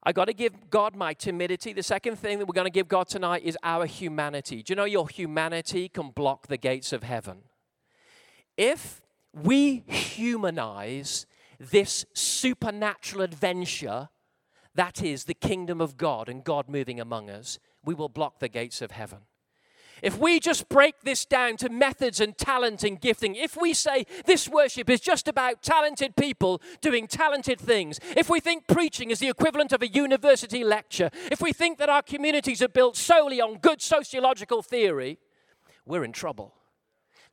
[0.04, 1.74] I got to give God my timidity.
[1.74, 4.63] The second thing that we're going to give God tonight is our humanity.
[4.63, 7.43] Do you know your humanity can block the gates of heaven?
[8.58, 9.03] If
[9.34, 11.26] we humanize
[11.60, 14.10] this supernatural adventure
[14.76, 18.50] that is the kingdom of God and God moving among us, we will block the
[18.50, 19.19] gates of heaven.
[20.02, 24.06] If we just break this down to methods and talent and gifting, if we say
[24.26, 29.19] this worship is just about talented people doing talented things, if we think preaching is
[29.19, 33.39] the equivalent of a university lecture, if we think that our communities are built solely
[33.39, 35.19] on good sociological theory,
[35.86, 36.54] we're in trouble.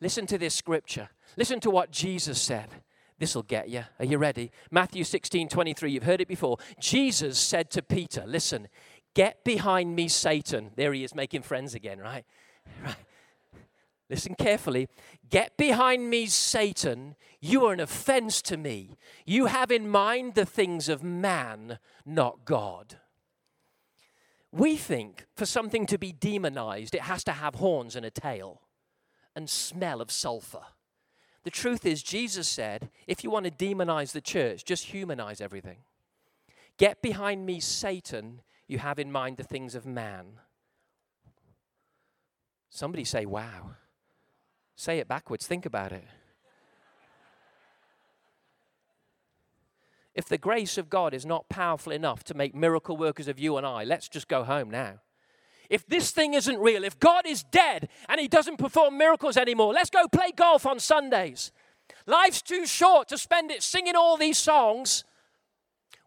[0.00, 1.08] Listen to this scripture.
[1.36, 2.68] Listen to what Jesus said.
[3.18, 3.84] This will get you.
[3.98, 4.50] Are you ready?
[4.70, 5.92] Matthew 16 23.
[5.92, 6.56] You've heard it before.
[6.78, 8.68] Jesus said to Peter, Listen,
[9.14, 10.70] get behind me, Satan.
[10.76, 12.24] There he is making friends again, right?
[12.84, 12.94] Right.
[14.10, 14.88] Listen carefully.
[15.28, 17.14] Get behind me, Satan.
[17.40, 18.96] You are an offense to me.
[19.24, 22.96] You have in mind the things of man, not God.
[24.50, 28.62] We think for something to be demonized, it has to have horns and a tail
[29.36, 30.62] and smell of sulfur.
[31.42, 35.78] The truth is, Jesus said, if you want to demonize the church, just humanize everything.
[36.76, 38.42] Get behind me, Satan.
[38.66, 40.40] You have in mind the things of man.
[42.68, 43.72] Somebody say, wow.
[44.76, 45.46] Say it backwards.
[45.46, 46.04] Think about it.
[50.14, 53.56] If the grace of God is not powerful enough to make miracle workers of you
[53.56, 55.00] and I, let's just go home now.
[55.70, 59.72] If this thing isn't real, if God is dead and he doesn't perform miracles anymore,
[59.72, 61.52] let's go play golf on Sundays.
[62.06, 65.04] Life's too short to spend it singing all these songs.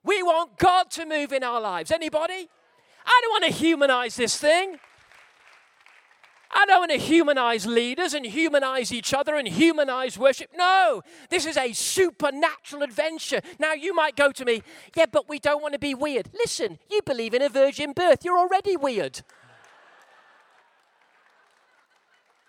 [0.03, 1.91] We want God to move in our lives.
[1.91, 2.49] Anybody?
[3.05, 4.79] I don't want to humanize this thing.
[6.55, 10.51] I don't want to humanize leaders and humanize each other and humanize worship.
[10.55, 13.41] No, this is a supernatural adventure.
[13.59, 14.61] Now, you might go to me,
[14.95, 16.29] yeah, but we don't want to be weird.
[16.33, 19.21] Listen, you believe in a virgin birth, you're already weird.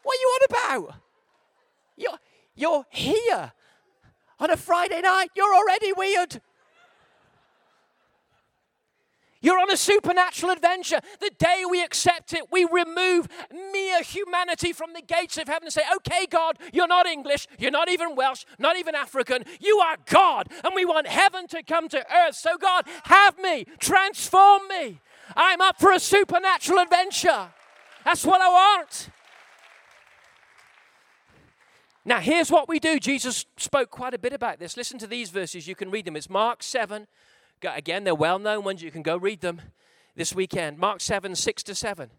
[0.05, 0.95] What are you on about?
[1.97, 2.19] You're,
[2.55, 3.53] you're here
[4.39, 6.41] on a Friday night, you're already weird.
[9.45, 11.01] You're on a supernatural adventure.
[11.21, 15.73] The day we accept it, we remove mere humanity from the gates of heaven and
[15.73, 19.45] say, okay, God, you're not English, you're not even Welsh, not even African.
[19.61, 22.37] You are God, and we want heaven to come to earth.
[22.37, 25.03] So, God, have me, transform me.
[25.37, 27.49] I'm up for a supernatural adventure.
[28.03, 29.11] That's what I want.
[32.05, 32.99] Now, here's what we do.
[32.99, 34.77] Jesus spoke quite a bit about this.
[34.77, 35.67] Listen to these verses.
[35.67, 36.17] You can read them.
[36.17, 37.07] It's Mark 7,
[37.63, 38.83] Again, they're well known ones.
[38.83, 39.63] You can go read them
[40.17, 40.79] this weekend.
[40.79, 42.11] Mark 7, 6 to 7.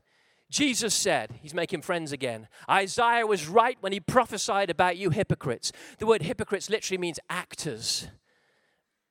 [0.50, 2.48] Jesus said, He's making friends again.
[2.70, 5.72] Isaiah was right when he prophesied about you hypocrites.
[6.00, 8.08] The word hypocrites literally means actors.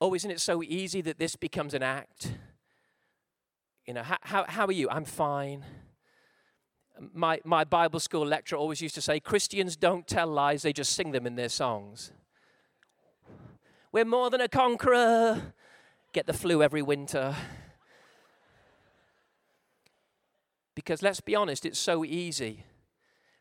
[0.01, 2.33] Oh, isn't it so easy that this becomes an act?
[3.85, 4.89] You know, how, how, how are you?
[4.89, 5.63] I'm fine.
[7.13, 10.93] My, my Bible school lecturer always used to say Christians don't tell lies, they just
[10.93, 12.11] sing them in their songs.
[13.91, 15.53] We're more than a conqueror
[16.15, 17.35] get the flu every winter.
[20.73, 22.63] Because let's be honest, it's so easy.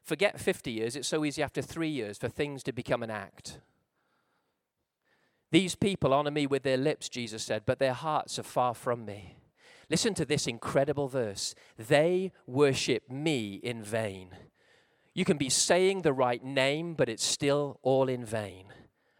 [0.03, 3.61] Forget 50 years, it's so easy after three years for things to become an act.
[5.53, 9.05] These people honor me with their lips, Jesus said, but their hearts are far from
[9.05, 9.37] me.
[9.91, 11.55] Listen to this incredible verse.
[11.77, 14.31] They worship me in vain.
[15.15, 18.67] You can be saying the right name, but it's still all in vain,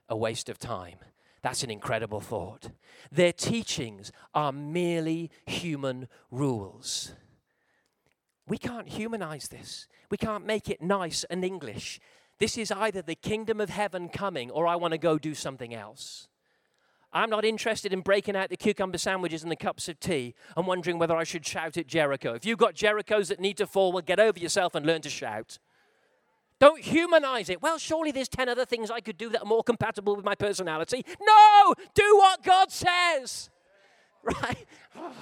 [0.09, 0.99] a waste of time.
[1.43, 2.71] That's an incredible thought.
[3.13, 7.13] Their teachings are merely human rules.
[8.47, 9.87] We can't humanize this.
[10.11, 12.01] We can't make it nice and English.
[12.39, 15.75] This is either the kingdom of heaven coming or I want to go do something
[15.75, 16.29] else.
[17.15, 20.67] I'm not interested in breaking out the cucumber sandwiches and the cups of tea and
[20.67, 22.35] wondering whether I should shout at Jericho.
[22.35, 25.11] If you've got Jerichos that need to fall, well, get over yourself and learn to
[25.11, 25.61] shout.
[26.59, 27.63] Don't humanize it.
[27.63, 30.35] Well, surely there's 10 other things I could do that are more compatible with my
[30.35, 31.05] personality.
[31.21, 31.75] No!
[31.95, 33.51] Do what God says.
[34.25, 34.67] Right?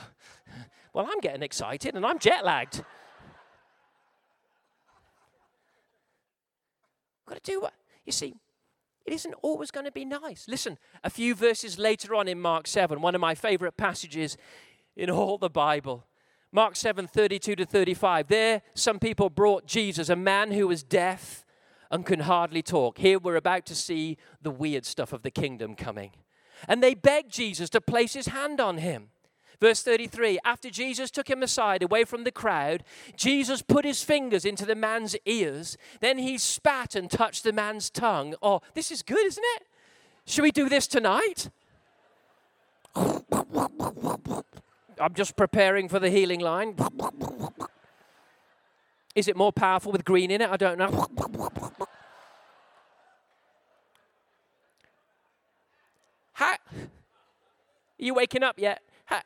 [0.94, 2.84] Well, I'm getting excited and I'm jet lagged.
[7.26, 7.72] Got to do what?
[8.04, 8.34] You see,
[9.04, 10.46] it isn't always going to be nice.
[10.48, 14.36] Listen, a few verses later on in Mark 7, one of my favorite passages
[14.96, 16.06] in all the Bible.
[16.52, 18.28] Mark 7 32 to 35.
[18.28, 21.44] There, some people brought Jesus, a man who was deaf
[21.90, 22.98] and can hardly talk.
[22.98, 26.12] Here, we're about to see the weird stuff of the kingdom coming.
[26.68, 29.11] And they begged Jesus to place his hand on him.
[29.62, 32.82] Verse 33 After Jesus took him aside away from the crowd,
[33.14, 35.78] Jesus put his fingers into the man's ears.
[36.00, 38.34] Then he spat and touched the man's tongue.
[38.42, 39.68] Oh, this is good, isn't it?
[40.24, 41.48] Should we do this tonight?
[42.96, 43.22] I'm
[45.14, 46.74] just preparing for the healing line.
[49.14, 50.50] Is it more powerful with green in it?
[50.50, 51.06] I don't know.
[56.32, 56.58] How, are
[57.98, 58.82] you waking up yet?
[59.04, 59.20] How,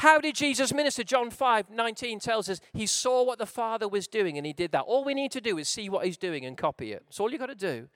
[0.00, 1.04] how did Jesus minister?
[1.04, 4.72] John 5 19 tells us he saw what the Father was doing and he did
[4.72, 4.80] that.
[4.80, 7.02] All we need to do is see what he's doing and copy it.
[7.06, 7.86] That's all you've got to do.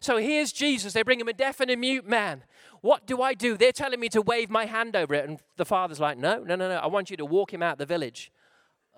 [0.00, 0.94] So here's Jesus.
[0.94, 2.44] They bring him a deaf and a mute man.
[2.80, 3.58] What do I do?
[3.58, 5.28] They're telling me to wave my hand over it.
[5.28, 6.76] And the father's like, No, no, no, no.
[6.76, 8.32] I want you to walk him out the village.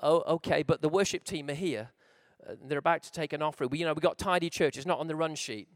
[0.01, 1.91] Oh, okay, but the worship team are here.
[2.49, 3.71] Uh, they're about to take an offering.
[3.71, 4.77] We, you know, we've got tidy church.
[4.77, 5.67] It's not on the run sheet.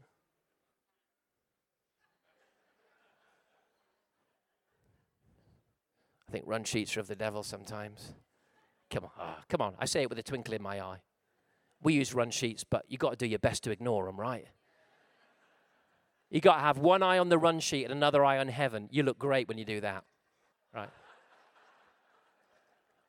[6.27, 8.13] I think run sheets are of the devil sometimes.
[8.89, 9.75] Come on, oh, come on.
[9.79, 10.97] I say it with a twinkle in my eye.
[11.81, 14.47] We use run sheets, but you've got to do your best to ignore them, right?
[16.29, 18.89] You got to have one eye on the run sheet and another eye on heaven.
[18.91, 20.03] You look great when you do that.
[20.73, 20.89] Right?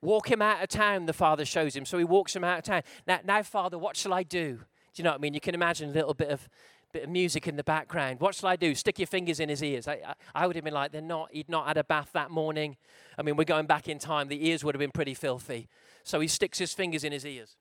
[0.00, 1.84] Walk him out of town, the father shows him.
[1.84, 2.82] So he walks him out of town.
[3.06, 4.58] Now, now, father, what shall I do?
[4.58, 5.34] Do you know what I mean?
[5.34, 6.48] You can imagine a little bit of
[6.92, 8.20] bit of music in the background.
[8.20, 8.74] What shall I do?
[8.74, 9.86] Stick your fingers in his ears.
[9.86, 12.30] I, I, I would have been like, they're not, he'd not had a bath that
[12.30, 12.76] morning.
[13.18, 14.28] I mean, we're going back in time.
[14.28, 15.68] The ears would have been pretty filthy.
[16.02, 17.56] So he sticks his fingers in his ears.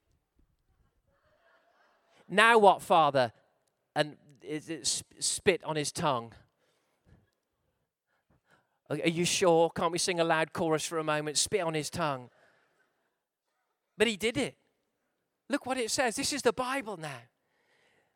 [2.30, 3.34] Now what, Father?
[3.96, 4.16] And
[4.48, 6.34] is it spit on his tongue.
[8.90, 9.70] Are you sure?
[9.70, 11.38] Can't we sing a loud chorus for a moment?
[11.38, 12.30] Spit on his tongue.
[13.98, 14.56] But he did it.
[15.50, 16.16] Look what it says.
[16.16, 17.22] This is the Bible now.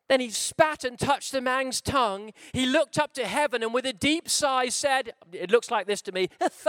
[0.08, 2.32] Then he spat and touched the man's tongue.
[2.52, 6.02] He looked up to heaven and with a deep sigh said, It looks like this
[6.02, 6.28] to me,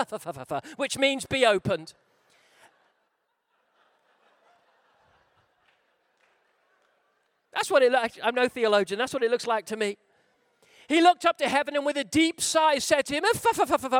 [0.77, 1.93] which means be opened.
[7.53, 8.97] That's what it looks I'm no theologian.
[8.97, 9.97] That's what it looks like to me.
[10.87, 13.23] He looked up to heaven and with a deep sigh said to him,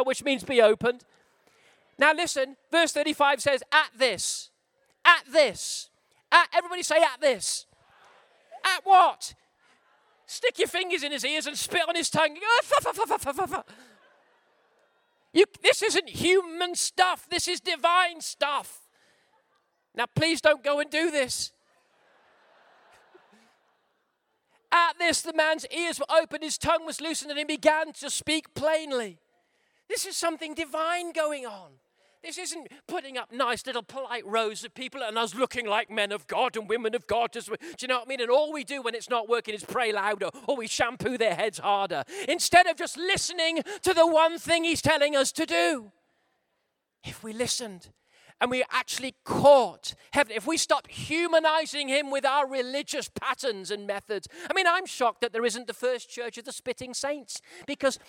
[0.05, 1.03] which means be opened.
[1.97, 4.49] Now listen, verse 35 says, At this,
[5.05, 5.89] at this,
[6.31, 7.65] at, everybody say at this.
[8.63, 9.33] At what?
[10.25, 12.37] Stick your fingers in his ears and spit on his tongue.
[15.33, 18.81] You, this isn't human stuff, this is divine stuff.
[19.95, 21.51] Now, please don't go and do this.
[24.71, 28.09] At this, the man's ears were opened, his tongue was loosened, and he began to
[28.09, 29.19] speak plainly.
[29.87, 31.73] This is something divine going on.
[32.23, 36.13] This isn't putting up nice little polite rows of people and us looking like men
[36.13, 37.31] of God and women of God.
[37.33, 37.41] Do
[37.81, 38.21] you know what I mean?
[38.21, 41.35] And all we do when it's not working is pray louder or we shampoo their
[41.35, 45.91] heads harder instead of just listening to the one thing He's telling us to do.
[47.03, 47.89] If we listened
[48.39, 53.85] and we actually caught heaven, if we stop humanizing Him with our religious patterns and
[53.85, 57.41] methods, I mean, I'm shocked that there isn't the first church of the spitting saints
[57.67, 57.99] because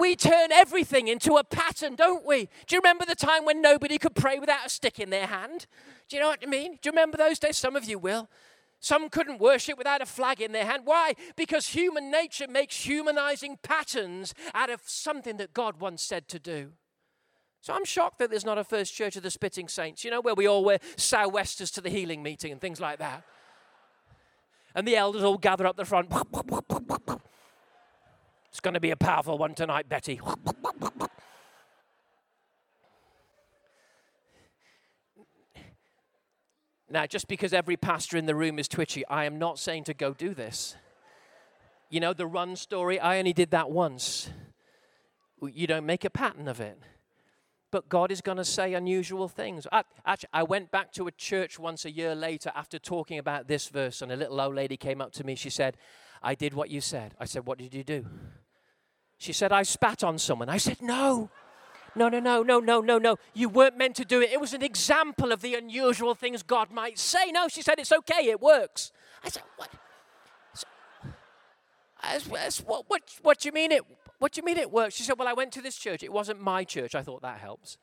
[0.00, 2.48] we turn everything into a pattern, don't we?
[2.66, 5.66] Do you remember the time when nobody could pray without a stick in their hand?
[6.08, 6.72] Do you know what I mean?
[6.80, 7.56] Do you remember those days?
[7.56, 8.28] Some of you will.
[8.80, 10.82] Some couldn't worship without a flag in their hand.
[10.86, 11.12] Why?
[11.36, 16.72] Because human nature makes humanizing patterns out of something that God once said to do.
[17.60, 20.22] So I'm shocked that there's not a first church of the spitting saints, you know,
[20.22, 23.22] where we all wear sou'westers to the healing meeting and things like that.
[24.74, 26.10] And the elders all gather up the front.
[28.50, 30.20] It's going to be a powerful one tonight, Betty.
[36.90, 39.94] Now, just because every pastor in the room is twitchy, I am not saying to
[39.94, 40.74] go do this.
[41.88, 44.30] You know, the run story, I only did that once.
[45.40, 46.78] You don't make a pattern of it.
[47.70, 49.68] But God is going to say unusual things.
[49.70, 53.46] I, actually, I went back to a church once a year later after talking about
[53.46, 55.36] this verse, and a little old lady came up to me.
[55.36, 55.76] She said,
[56.22, 57.14] I did what you said.
[57.18, 58.06] I said, What did you do?
[59.18, 60.48] She said, I spat on someone.
[60.48, 61.30] I said, No.
[61.96, 63.16] No, no, no, no, no, no, no.
[63.34, 64.30] You weren't meant to do it.
[64.30, 67.32] It was an example of the unusual things God might say.
[67.32, 68.26] No, she said, It's okay.
[68.26, 68.92] It works.
[69.24, 69.70] I said, What?
[72.66, 73.82] what, what, what do you mean it?
[74.18, 74.94] What do you mean it works?
[74.94, 76.02] She said, Well, I went to this church.
[76.02, 76.94] It wasn't my church.
[76.94, 77.78] I thought that helps.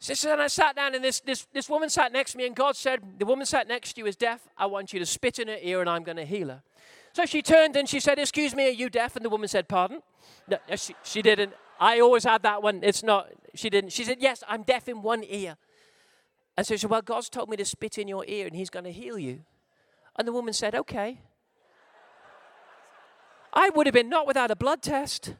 [0.00, 2.54] Said, and I sat down, and this, this, this woman sat next to me, and
[2.54, 4.48] God said, The woman sat next to you is deaf.
[4.56, 6.62] I want you to spit in her ear, and I'm going to heal her.
[7.12, 9.16] So she turned and she said, Excuse me, are you deaf?
[9.16, 10.02] And the woman said, Pardon?
[10.46, 11.52] No, she, she didn't.
[11.80, 12.80] I always had that one.
[12.82, 13.92] It's not, she didn't.
[13.92, 15.56] She said, Yes, I'm deaf in one ear.
[16.56, 18.70] And so she said, Well, God's told me to spit in your ear and he's
[18.70, 19.40] going to heal you.
[20.16, 21.20] And the woman said, Okay.
[23.52, 25.34] I would have been not without a blood test.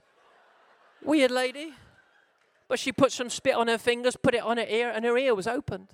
[1.05, 1.75] Weird lady.
[2.69, 5.17] But she put some spit on her fingers, put it on her ear, and her
[5.17, 5.89] ear was opened.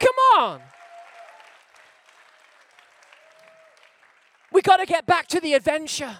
[0.00, 0.60] Come on.
[4.50, 6.18] We got to get back to the adventure,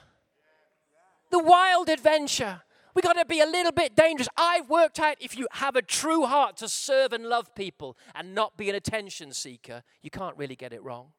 [1.31, 2.61] the wild adventure.
[2.95, 4.29] We got to be a little bit dangerous.
[4.37, 8.35] I've worked out if you have a true heart to serve and love people and
[8.35, 11.13] not be an attention seeker, you can't really get it wrong.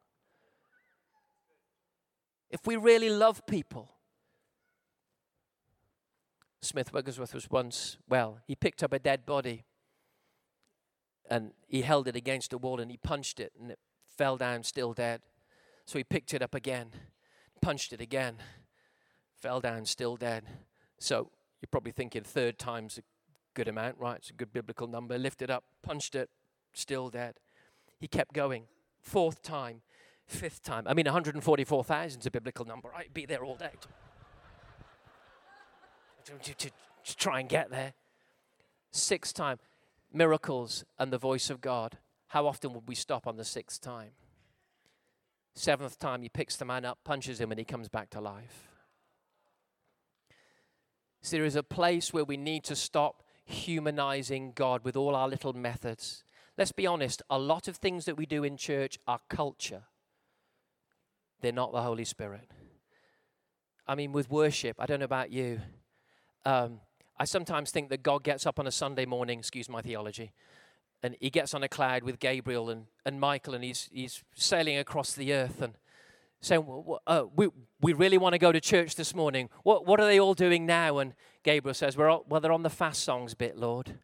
[2.50, 3.90] If we really love people,
[6.62, 9.64] Smith Wigglesworth was once, well, he picked up a dead body
[11.30, 13.80] and he held it against a wall and he punched it and it
[14.18, 15.22] fell down still dead.
[15.86, 16.92] So he picked it up again,
[17.62, 18.36] punched it again,
[19.36, 20.44] fell down, still dead.
[21.00, 21.32] So
[21.62, 23.02] you're probably thinking third time's a
[23.54, 24.18] good amount, right?
[24.18, 25.18] It's a good biblical number.
[25.18, 26.30] Lifted up, punched it,
[26.74, 27.36] still dead.
[28.00, 28.66] He kept going.
[29.02, 29.82] Fourth time,
[30.28, 30.84] fifth time.
[30.88, 32.94] I mean, 144,000 is a biblical number.
[32.94, 33.72] I'd be there all day
[36.44, 37.94] to, to, to, try and get there.
[38.92, 39.60] Sixth time,
[40.14, 41.98] miracles and the voice of God.
[42.28, 44.12] How often would we stop on the sixth time?
[45.56, 48.70] Seventh time, he picks the man up, punches him, and he comes back to life.
[51.22, 55.28] So there is a place where we need to stop humanizing God with all our
[55.28, 56.24] little methods.
[56.58, 59.84] let's be honest, a lot of things that we do in church are culture.
[61.42, 62.52] They're not the Holy Spirit.
[63.88, 65.62] I mean, with worship, I don't know about you.
[66.50, 66.80] Um,
[67.20, 70.32] I sometimes think that God gets up on a Sunday morning, excuse my theology,
[71.04, 74.76] and he gets on a cloud with Gabriel and, and Michael, and he's, he's sailing
[74.80, 75.74] across the earth and
[76.42, 77.50] saying, well, uh, we,
[77.82, 79.48] we really want to go to church this morning.
[79.62, 80.98] What, what are they all doing now?
[80.98, 84.00] And Gabriel says, We're all, well, they're on the fast songs bit, Lord.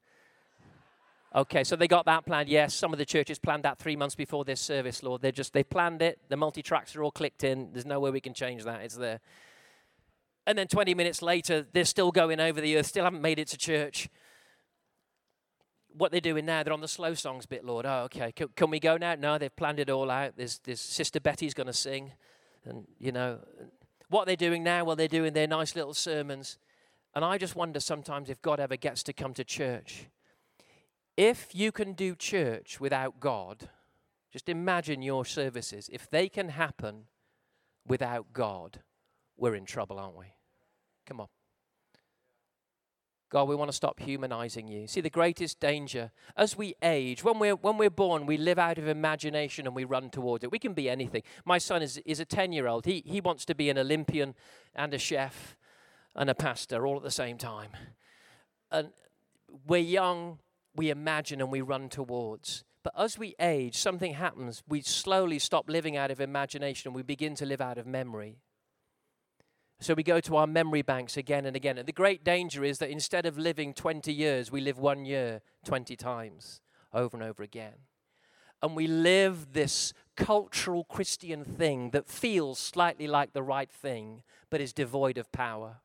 [1.33, 2.47] Okay, so they got that planned.
[2.47, 5.23] Yes, some of the churches planned that three months before this service, Lord.
[5.23, 6.19] They just they planned it.
[6.29, 7.71] The multi tracks are all clicked in.
[7.73, 8.83] There's no way we can change that.
[8.83, 9.19] It's there.
[10.47, 13.47] And then 20 minutes later, they're still going over the earth, still haven't made it
[13.49, 14.09] to church.
[15.97, 17.85] What they're doing now, they're on the slow songs bit, Lord.
[17.85, 18.31] Oh, okay.
[18.31, 19.15] Can, can we go now?
[19.15, 20.33] No, they've planned it all out.
[20.35, 22.11] There's, there's Sister Betty's going to sing.
[22.65, 23.39] And, you know,
[24.09, 26.57] what they're doing now, well, they're doing their nice little sermons.
[27.15, 30.07] And I just wonder sometimes if God ever gets to come to church.
[31.17, 33.69] If you can do church without God,
[34.31, 35.89] just imagine your services.
[35.91, 37.05] If they can happen
[37.87, 38.81] without God,
[39.37, 40.34] we're in trouble, aren't we?
[41.05, 41.27] Come on.
[43.29, 44.87] God, we want to stop humanizing you.
[44.87, 48.77] See, the greatest danger as we age, when we're, when we're born, we live out
[48.77, 50.51] of imagination and we run towards it.
[50.51, 51.23] We can be anything.
[51.43, 52.85] My son is, is a 10 year old.
[52.85, 54.35] He, he wants to be an Olympian
[54.73, 55.57] and a chef
[56.15, 57.71] and a pastor all at the same time.
[58.71, 58.89] And
[59.67, 60.39] we're young,
[60.75, 62.63] we imagine and we run towards.
[62.83, 64.61] But as we age, something happens.
[64.67, 68.37] We slowly stop living out of imagination and we begin to live out of memory.
[69.79, 71.77] So we go to our memory banks again and again.
[71.77, 75.41] And the great danger is that instead of living 20 years, we live one year
[75.65, 76.61] 20 times
[76.93, 77.73] over and over again.
[78.61, 84.61] And we live this cultural Christian thing that feels slightly like the right thing, but
[84.61, 85.81] is devoid of power.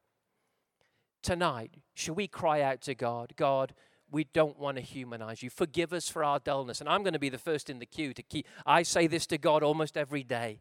[1.22, 3.74] Tonight, should we cry out to God, God,
[4.10, 5.50] we don't want to humanize you.
[5.50, 6.80] Forgive us for our dullness.
[6.80, 8.46] And I'm going to be the first in the queue to keep.
[8.64, 10.60] I say this to God almost every day.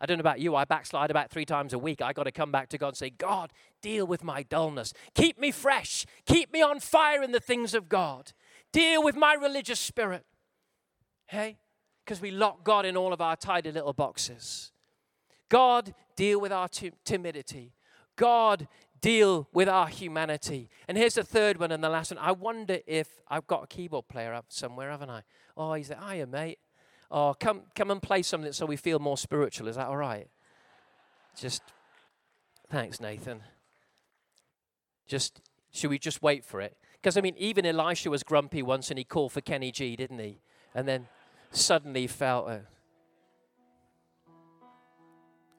[0.00, 2.00] I don't know about you, I backslide about three times a week.
[2.00, 4.94] I got to come back to God and say, God, deal with my dullness.
[5.14, 6.06] Keep me fresh.
[6.24, 8.32] Keep me on fire in the things of God.
[8.72, 10.24] Deal with my religious spirit.
[11.26, 11.58] Hey?
[12.04, 14.72] Because we lock God in all of our tidy little boxes.
[15.50, 17.74] God, deal with our t- timidity.
[18.16, 18.68] God,
[19.02, 20.70] deal with our humanity.
[20.88, 22.18] And here's the third one and the last one.
[22.18, 25.22] I wonder if I've got a keyboard player up somewhere, haven't I?
[25.58, 26.00] Oh, he's there.
[26.00, 26.58] Hiya, mate
[27.10, 29.68] oh, come, come and play something so we feel more spiritual.
[29.68, 30.28] Is that all right?
[31.38, 31.62] Just,
[32.68, 33.40] thanks, Nathan.
[35.06, 35.40] Just,
[35.72, 36.76] should we just wait for it?
[37.00, 40.18] Because, I mean, even Elisha was grumpy once and he called for Kenny G, didn't
[40.18, 40.40] he?
[40.74, 41.08] And then
[41.50, 42.58] suddenly felt, uh,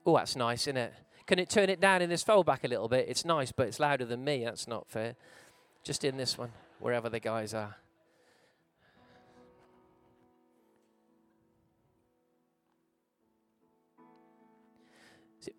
[0.06, 0.94] oh, that's nice, isn't it?
[1.26, 3.06] Can it turn it down in this fold back a little bit?
[3.08, 4.44] It's nice, but it's louder than me.
[4.44, 5.14] That's not fair.
[5.84, 7.76] Just in this one, wherever the guys are.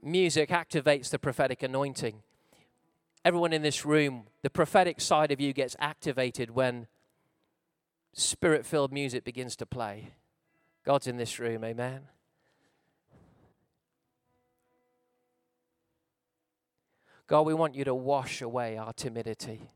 [0.02, 2.22] Music activates the prophetic anointing.
[3.26, 6.88] Everyone in this room, the prophetic side of you gets activated when
[8.14, 10.14] spirit filled music begins to play.
[10.86, 12.02] God's in this room, amen.
[17.28, 19.72] God, we want you to wash away our timidity.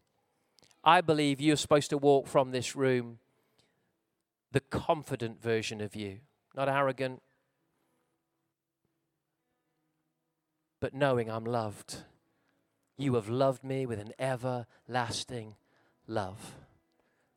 [0.84, 3.20] I believe you're supposed to walk from this room
[4.52, 6.20] the confident version of you,
[6.56, 7.22] not arrogant,
[10.88, 11.98] but knowing I'm loved.
[12.98, 15.56] You have loved me with an everlasting
[16.08, 16.56] love.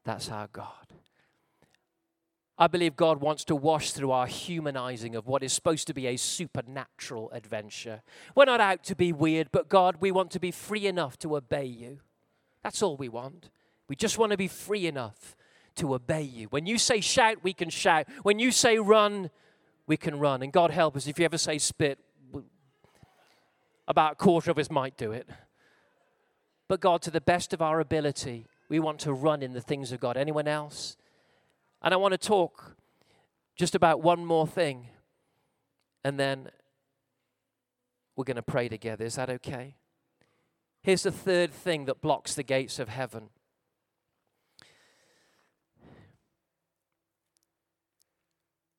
[0.04, 0.86] That's our God.
[2.56, 6.06] I believe God wants to wash through our humanizing of what is supposed to be
[6.06, 8.02] a supernatural adventure.
[8.36, 11.34] We're not out to be weird, but God, we want to be free enough to
[11.34, 11.98] obey you.
[12.62, 13.50] That's all we want.
[13.88, 15.34] We just want to be free enough
[15.74, 16.46] to obey you.
[16.50, 18.06] When you say shout, we can shout.
[18.22, 19.28] When you say run,
[19.88, 20.40] we can run.
[20.40, 21.98] And God help us if you ever say spit,
[23.88, 25.28] about a quarter of us might do it.
[26.68, 29.90] But God, to the best of our ability, we want to run in the things
[29.90, 30.16] of God.
[30.16, 30.96] Anyone else?
[31.82, 32.76] And I want to talk
[33.56, 34.88] just about one more thing,
[36.04, 36.48] and then
[38.16, 39.04] we're going to pray together.
[39.04, 39.74] Is that okay?
[40.82, 43.30] Here's the third thing that blocks the gates of heaven.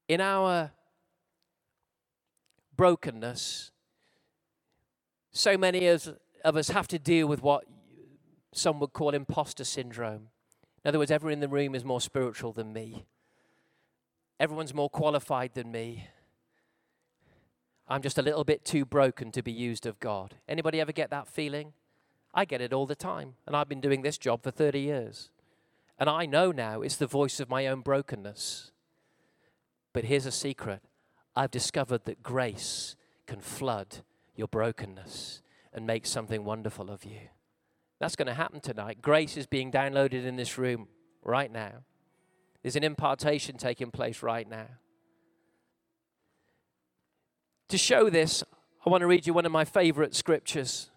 [0.08, 0.72] In our
[2.76, 3.72] brokenness,
[5.32, 7.66] so many of, us have to deal with what
[8.54, 10.28] some would call imposter syndrome.
[10.84, 13.06] In other words, everyone in the room is more spiritual than me.
[14.40, 16.08] Everyone's more qualified than me.
[17.88, 20.36] I'm just a little bit too broken to be used of God.
[20.48, 21.74] Anybody ever get that feeling?
[22.34, 25.30] I get it all the time, and I've been doing this job for 30 years.
[26.00, 28.72] And I know now it's the voice of my own brokenness.
[29.94, 30.82] But here's a secret
[31.36, 32.96] I've discovered that grace
[33.28, 33.98] can flood
[34.36, 35.42] your brokenness
[35.74, 37.30] and make something wonderful of you.
[38.00, 39.02] That's going to happen tonight.
[39.02, 40.88] Grace is being downloaded in this room
[41.24, 41.84] right now.
[42.62, 44.68] There's an impartation taking place right now.
[47.70, 48.44] To show this,
[48.86, 50.90] I want to read you one of my favorite scriptures.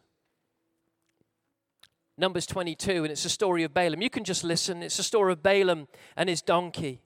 [2.17, 4.01] Numbers 22, and it's a story of Balaam.
[4.01, 4.83] You can just listen.
[4.83, 7.03] It's a story of Balaam and his donkey.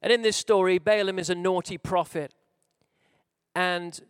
[0.00, 2.34] And in this story, Balaam is a naughty prophet.
[3.54, 4.00] And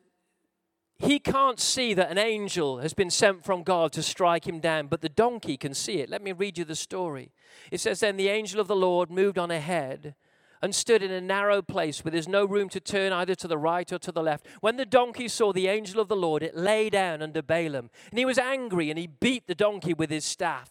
[1.03, 4.86] he can't see that an angel has been sent from God to strike him down,
[4.86, 6.09] but the donkey can see it.
[6.09, 7.32] Let me read you the story.
[7.72, 10.14] It says, Then the angel of the Lord moved on ahead
[10.62, 13.59] and stood in a narrow place where there's no room to turn either to the
[13.59, 14.46] right or to the left.
[14.61, 18.18] When the donkey saw the angel of the Lord, it lay down under Balaam, and
[18.18, 20.70] he was angry and he beat the donkey with his staff.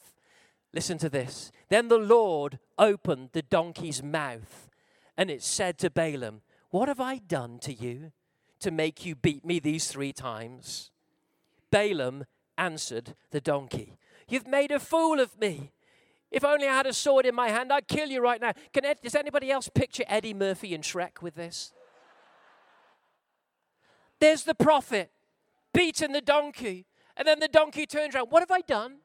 [0.74, 1.52] Listen to this.
[1.68, 4.70] Then the Lord opened the donkey's mouth,
[5.18, 8.14] and it said to Balaam, What have I done to you?
[8.62, 10.92] To make you beat me these three times?
[11.72, 12.26] Balaam
[12.58, 13.98] answered the donkey,
[14.28, 15.72] You've made a fool of me.
[16.32, 18.54] If only I had a sword in my hand, I'd kill you right now.
[18.72, 21.74] Can does anybody else picture Eddie Murphy in Shrek with this?
[24.20, 25.12] There's the prophet
[25.74, 26.86] beating the donkey,
[27.18, 28.28] and then the donkey turns around.
[28.30, 28.98] What have I done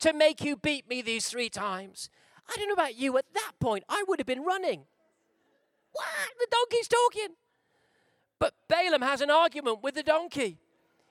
[0.00, 2.10] to make you beat me these three times?
[2.48, 3.16] I don't know about you.
[3.16, 4.82] At that point, I would have been running.
[5.92, 6.06] What?
[6.38, 7.36] The donkey's talking.
[8.40, 10.58] But Balaam has an argument with the donkey.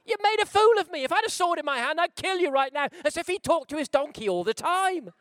[0.05, 1.03] You made a fool of me.
[1.03, 3.27] If I had a sword in my hand, I'd kill you right now, as if
[3.27, 5.11] he talked to his donkey all the time.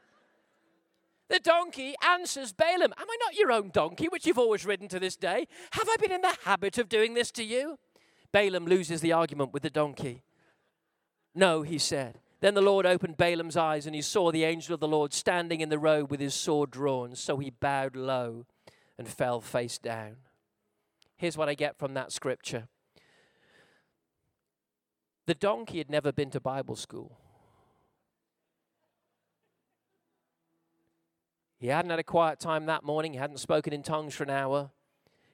[1.28, 4.98] The donkey answers Balaam, Am I not your own donkey, which you've always ridden to
[4.98, 5.46] this day?
[5.72, 7.78] Have I been in the habit of doing this to you?
[8.32, 10.22] Balaam loses the argument with the donkey.
[11.34, 12.18] No, he said.
[12.40, 15.60] Then the Lord opened Balaam's eyes, and he saw the angel of the Lord standing
[15.60, 17.14] in the road with his sword drawn.
[17.14, 18.46] So he bowed low
[18.96, 20.16] and fell face down.
[21.18, 22.68] Here's what I get from that scripture
[25.26, 27.18] the donkey had never been to Bible school.
[31.58, 33.12] He hadn't had a quiet time that morning.
[33.12, 34.70] He hadn't spoken in tongues for an hour.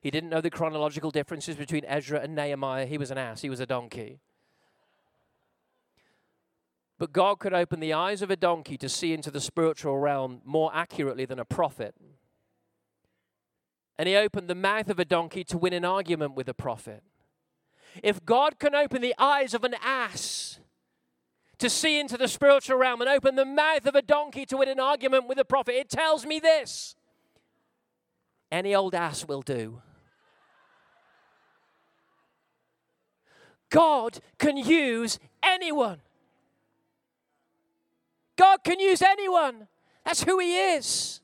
[0.00, 2.86] He didn't know the chronological differences between Ezra and Nehemiah.
[2.86, 4.18] He was an ass, he was a donkey.
[6.98, 10.40] But God could open the eyes of a donkey to see into the spiritual realm
[10.44, 11.94] more accurately than a prophet.
[13.98, 17.02] And he opened the mouth of a donkey to win an argument with a prophet.
[18.02, 20.58] If God can open the eyes of an ass
[21.58, 24.68] to see into the spiritual realm and open the mouth of a donkey to win
[24.68, 26.96] an argument with a prophet, it tells me this
[28.50, 29.80] any old ass will do.
[33.70, 36.00] God can use anyone.
[38.36, 39.66] God can use anyone.
[40.04, 41.20] That's who He is.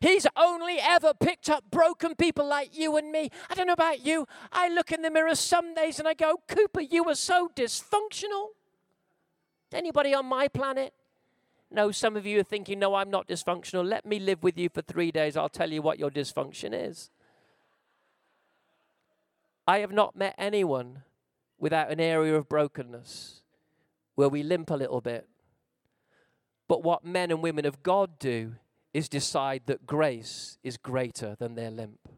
[0.00, 3.30] He's only ever picked up broken people like you and me.
[3.50, 4.26] I don't know about you.
[4.50, 8.48] I look in the mirror some days and I go, Cooper, you were so dysfunctional.
[9.72, 10.94] Anybody on my planet?
[11.70, 13.86] No, some of you are thinking, no, I'm not dysfunctional.
[13.86, 15.36] Let me live with you for three days.
[15.36, 17.10] I'll tell you what your dysfunction is.
[19.68, 21.02] I have not met anyone
[21.58, 23.42] without an area of brokenness
[24.16, 25.28] where we limp a little bit.
[26.66, 28.56] But what men and women of God do
[28.92, 32.08] is decide that grace is greater than their limp.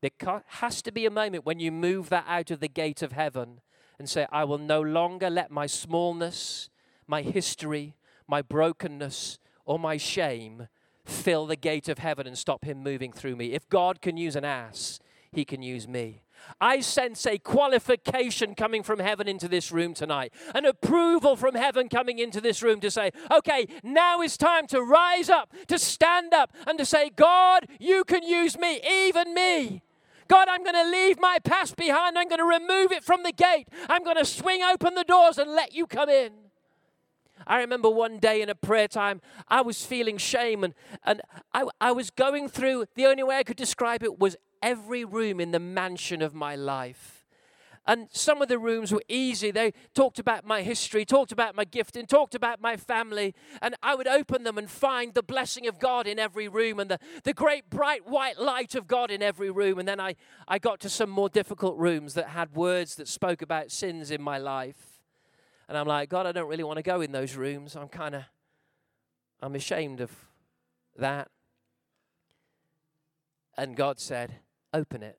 [0.00, 3.12] There has to be a moment when you move that out of the gate of
[3.12, 3.60] heaven
[3.98, 6.68] and say, I will no longer let my smallness,
[7.06, 7.96] my history,
[8.28, 10.68] my brokenness, or my shame
[11.04, 13.52] fill the gate of heaven and stop him moving through me.
[13.52, 15.00] If God can use an ass,
[15.32, 16.22] he can use me.
[16.60, 21.88] I sense a qualification coming from heaven into this room tonight, an approval from heaven
[21.88, 26.32] coming into this room to say, okay, now is time to rise up, to stand
[26.32, 29.82] up, and to say, God, you can use me, even me.
[30.28, 32.16] God, I'm going to leave my past behind.
[32.16, 33.68] I'm going to remove it from the gate.
[33.88, 36.43] I'm going to swing open the doors and let you come in.
[37.46, 40.74] I remember one day in a prayer time, I was feeling shame and,
[41.04, 41.20] and
[41.52, 45.40] I, I was going through, the only way I could describe it was every room
[45.40, 47.24] in the mansion of my life.
[47.86, 49.50] And some of the rooms were easy.
[49.50, 53.34] They talked about my history, talked about my gifting, talked about my family.
[53.60, 56.90] And I would open them and find the blessing of God in every room and
[56.90, 59.78] the, the great bright white light of God in every room.
[59.78, 60.16] And then I,
[60.48, 64.22] I got to some more difficult rooms that had words that spoke about sins in
[64.22, 64.93] my life.
[65.68, 67.76] And I'm like, God, I don't really want to go in those rooms.
[67.76, 68.22] I'm kind of,
[69.40, 70.10] I'm ashamed of
[70.96, 71.28] that.
[73.56, 74.36] And God said,
[74.72, 75.18] open it.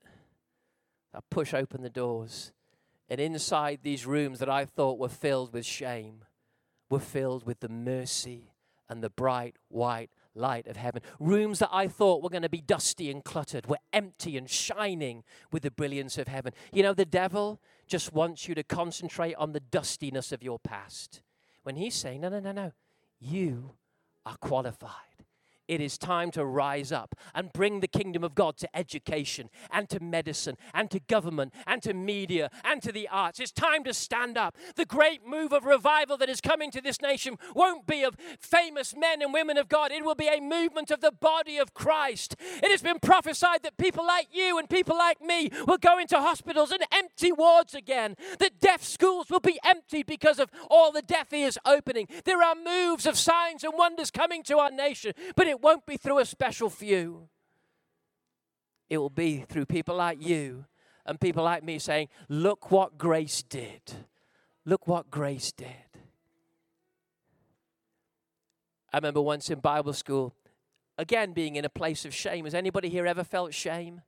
[1.13, 2.51] I push open the doors.
[3.09, 6.25] And inside these rooms that I thought were filled with shame
[6.89, 8.51] were filled with the mercy
[8.89, 11.01] and the bright white light of heaven.
[11.19, 15.23] Rooms that I thought were going to be dusty and cluttered were empty and shining
[15.51, 16.53] with the brilliance of heaven.
[16.73, 21.21] You know, the devil just wants you to concentrate on the dustiness of your past.
[21.63, 22.71] When he's saying, no, no, no, no,
[23.19, 23.71] you
[24.25, 24.91] are qualified.
[25.67, 29.89] It is time to rise up and bring the kingdom of God to education and
[29.89, 33.39] to medicine and to government and to media and to the arts.
[33.39, 34.55] It's time to stand up.
[34.75, 38.95] The great move of revival that is coming to this nation won't be of famous
[38.95, 42.35] men and women of God, it will be a movement of the body of Christ.
[42.39, 46.17] It has been prophesied that people like you and people like me will go into
[46.19, 51.01] hospitals and empty wards again, that deaf schools will be emptied because of all the
[51.01, 52.07] deaf ears opening.
[52.23, 55.85] There are moves of signs and wonders coming to our nation, but it it won't
[55.85, 57.29] be through a special few.
[58.89, 60.65] It will be through people like you
[61.05, 63.81] and people like me saying, Look what grace did.
[64.65, 65.67] Look what grace did.
[68.91, 70.35] I remember once in Bible school,
[70.97, 72.45] again being in a place of shame.
[72.45, 74.01] Has anybody here ever felt shame?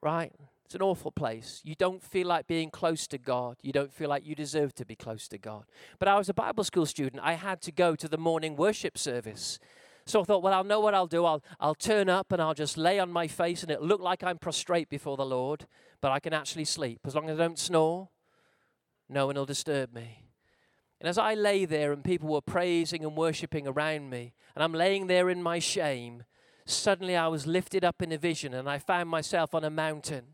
[0.00, 0.32] Right?
[0.64, 1.62] It's an awful place.
[1.64, 3.56] You don't feel like being close to God.
[3.62, 5.64] You don't feel like you deserve to be close to God.
[5.98, 7.22] But I was a Bible school student.
[7.24, 9.58] I had to go to the morning worship service.
[10.08, 11.26] So I thought, well, I'll know what I'll do.
[11.26, 14.24] I'll, I'll turn up and I'll just lay on my face and it'll look like
[14.24, 15.66] I'm prostrate before the Lord,
[16.00, 17.00] but I can actually sleep.
[17.04, 18.08] As long as I don't snore,
[19.10, 20.24] no one will disturb me.
[20.98, 24.72] And as I lay there and people were praising and worshiping around me, and I'm
[24.72, 26.24] laying there in my shame,
[26.64, 30.24] suddenly I was lifted up in a vision and I found myself on a mountain.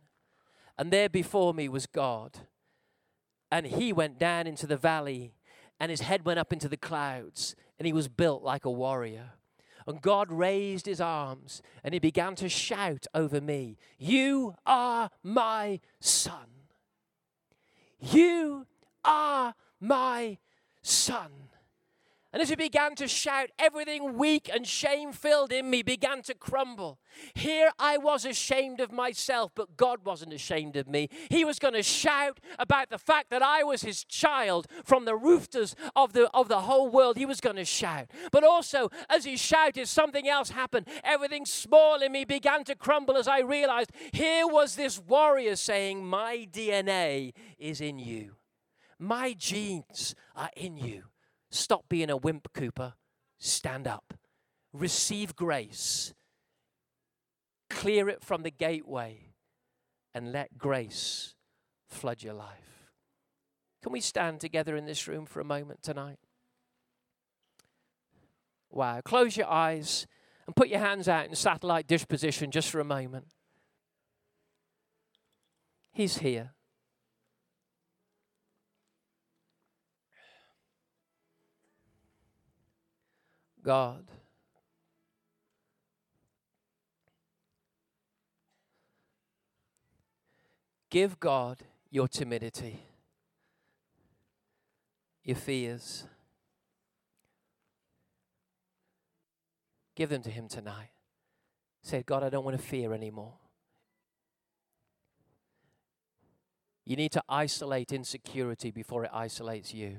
[0.78, 2.38] And there before me was God.
[3.50, 5.34] And He went down into the valley
[5.80, 9.32] and His head went up into the clouds and He was built like a warrior.
[9.86, 15.80] And God raised his arms and he began to shout over me, You are my
[16.00, 16.46] son.
[18.00, 18.66] You
[19.04, 20.38] are my
[20.82, 21.30] son.
[22.34, 26.34] And as he began to shout, everything weak and shame filled in me began to
[26.34, 26.98] crumble.
[27.32, 31.08] Here I was ashamed of myself, but God wasn't ashamed of me.
[31.30, 35.14] He was going to shout about the fact that I was his child from the
[35.14, 37.16] roofers of the, of the whole world.
[37.16, 38.10] He was going to shout.
[38.32, 40.88] But also, as he shouted, something else happened.
[41.04, 46.04] Everything small in me began to crumble as I realized here was this warrior saying,
[46.04, 48.32] My DNA is in you,
[48.98, 51.04] my genes are in you.
[51.54, 52.94] Stop being a wimp, Cooper.
[53.38, 54.14] Stand up.
[54.72, 56.12] Receive grace.
[57.70, 59.34] Clear it from the gateway
[60.12, 61.36] and let grace
[61.88, 62.90] flood your life.
[63.84, 66.18] Can we stand together in this room for a moment tonight?
[68.68, 69.00] Wow.
[69.04, 70.08] Close your eyes
[70.48, 73.26] and put your hands out in satellite dish position just for a moment.
[75.92, 76.54] He's here.
[83.64, 84.04] God.
[90.90, 91.58] Give God
[91.90, 92.84] your timidity,
[95.24, 96.04] your fears.
[99.96, 100.90] Give them to Him tonight.
[101.82, 103.34] Say, God, I don't want to fear anymore.
[106.84, 109.96] You need to isolate insecurity before it isolates you.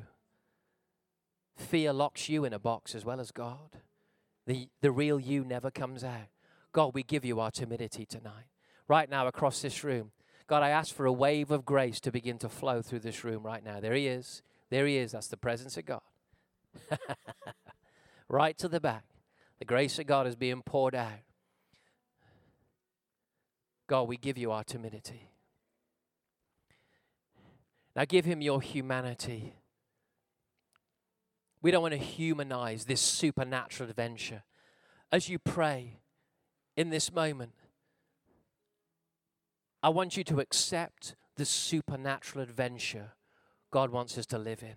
[1.56, 3.78] Fear locks you in a box as well as God.
[4.46, 6.28] The, the real you never comes out.
[6.72, 8.48] God, we give you our timidity tonight.
[8.88, 10.12] Right now, across this room.
[10.48, 13.44] God, I ask for a wave of grace to begin to flow through this room
[13.44, 13.80] right now.
[13.80, 14.44] There he is.
[14.70, 15.14] There he is.
[15.14, 16.02] That's the presence of God.
[18.30, 19.06] right to the back.
[19.60, 21.24] The grace of God is being poured out.
[23.88, 25.30] God, we give you our timidity.
[27.96, 29.54] Now give him your humanity.
[31.66, 34.44] We don't want to humanize this supernatural adventure.
[35.12, 35.98] As you pray
[36.78, 37.54] in this moment,
[39.82, 43.14] I want you to accept the supernatural adventure
[43.72, 44.76] God wants us to live in.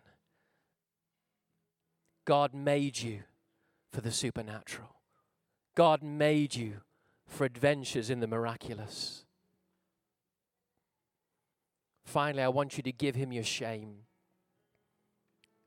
[2.24, 3.24] God made you
[3.92, 4.88] for the supernatural.
[5.74, 6.80] God made you
[7.26, 9.26] for adventures in the miraculous.
[12.06, 14.04] Finally, I want you to give him your shame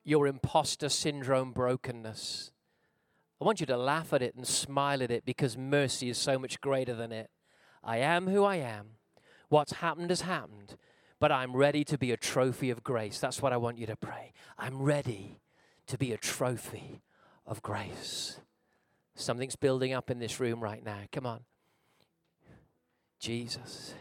[0.04, 2.52] your imposter syndrome brokenness.
[3.40, 6.38] I want you to laugh at it and smile at it because mercy is so
[6.38, 7.30] much greater than it.
[7.84, 8.92] I am who I am.
[9.50, 10.78] What's happened has happened,
[11.20, 13.20] but I'm ready to be a trophy of grace.
[13.20, 14.32] That's what I want you to pray.
[14.58, 15.40] I'm ready
[15.88, 17.02] to be a trophy
[17.46, 18.40] of grace.
[19.16, 21.00] Something's building up in this room right now.
[21.12, 21.42] Come on.
[23.20, 23.94] Jesus,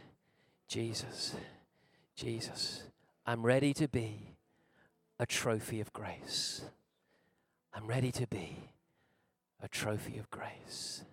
[0.68, 1.34] Jesus,
[2.14, 2.84] Jesus.
[3.26, 4.36] I'm ready to be
[5.20, 6.62] a trophy of grace.
[7.74, 8.56] I'm ready to be
[9.62, 11.04] a trophy of grace.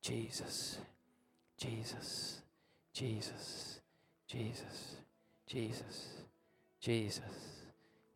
[0.00, 0.78] Jesus,
[1.58, 2.40] Jesus,
[2.94, 3.80] Jesus,
[4.26, 4.96] Jesus,
[5.46, 6.00] Jesus,
[6.80, 7.20] Jesus,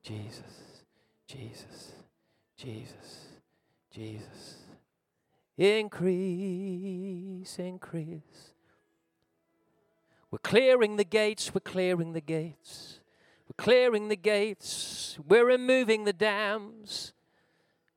[0.02, 0.82] Jesus,
[1.26, 1.92] Jesus,
[2.56, 3.26] Jesus,
[3.90, 4.56] Jesus.
[5.58, 8.22] Increase, increase.
[10.30, 12.97] We're clearing the gates, we're clearing the gates.
[13.48, 17.12] We're clearing the gates, we're removing the dams,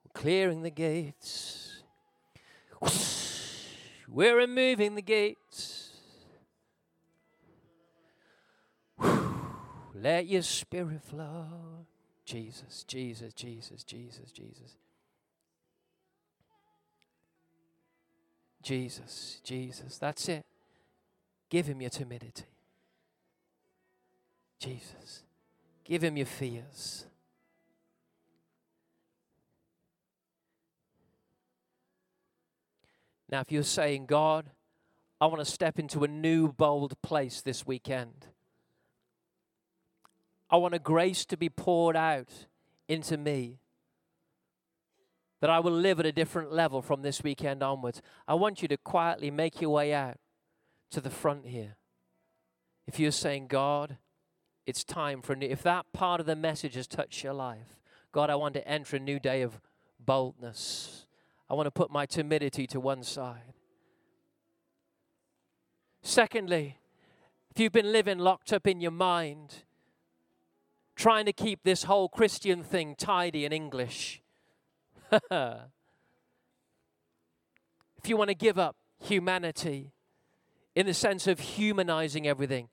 [0.05, 1.61] we're clearing the gates.
[4.11, 5.89] We're removing the gates.
[9.95, 11.85] Let your spirit flow.
[12.25, 14.77] Jesus, Jesus, Jesus, Jesus, Jesus.
[18.61, 19.97] Jesus, Jesus.
[19.97, 20.45] That's it.
[21.49, 22.43] Give him your timidity.
[24.59, 25.23] Jesus.
[25.91, 27.03] Give him your fears.
[33.29, 34.51] Now, if you're saying, God,
[35.19, 38.27] I want to step into a new, bold place this weekend,
[40.49, 42.29] I want a grace to be poured out
[42.87, 43.59] into me,
[45.41, 48.01] that I will live at a different level from this weekend onwards.
[48.29, 50.19] I want you to quietly make your way out
[50.91, 51.75] to the front here.
[52.87, 53.97] If you're saying, God,
[54.71, 57.77] it's time for a new, if that part of the message has touched your life,
[58.13, 59.59] God, I want to enter a new day of
[59.99, 61.07] boldness.
[61.49, 63.53] I want to put my timidity to one side.
[66.01, 66.77] Secondly,
[67.53, 69.63] if you've been living locked up in your mind,
[70.95, 74.21] trying to keep this whole Christian thing tidy in English,
[75.11, 75.67] if
[78.05, 79.91] you want to give up humanity
[80.75, 82.69] in the sense of humanizing everything,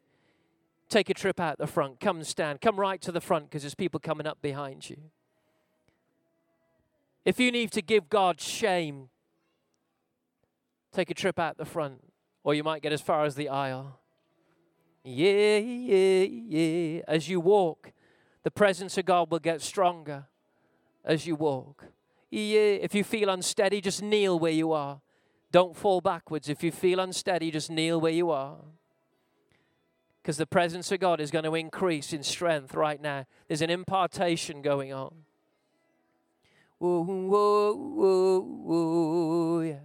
[0.88, 2.00] take a trip out the front.
[2.00, 2.60] Come and stand.
[2.60, 4.96] Come right to the front because there's people coming up behind you.
[7.24, 9.10] If you need to give God shame,
[10.92, 12.00] take a trip out the front,
[12.42, 14.00] or you might get as far as the aisle.
[15.04, 17.02] Yeah, yeah, yeah.
[17.06, 17.92] As you walk,
[18.44, 20.26] the presence of God will get stronger
[21.04, 21.84] as you walk.
[22.30, 25.00] Yeah, if you feel unsteady, just kneel where you are.
[25.50, 26.48] Don't fall backwards.
[26.48, 28.58] If you feel unsteady, just kneel where you are.
[30.28, 33.24] Because the presence of God is going to increase in strength right now.
[33.46, 35.24] There's an impartation going on.
[36.76, 39.78] Whoa, whoa, whoa, whoa, yeah.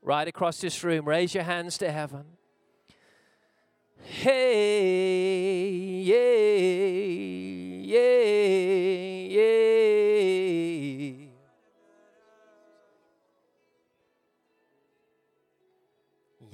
[0.00, 2.24] Right across this room, raise your hands to heaven.
[4.04, 5.20] Hey,
[6.00, 6.16] yeah,
[7.94, 8.77] yeah,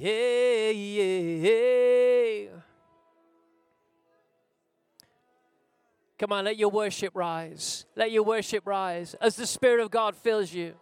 [0.05, 0.75] Yeah.
[6.19, 7.87] Come on, let your worship rise.
[7.97, 10.75] Let your worship rise as the Spirit of God fills you.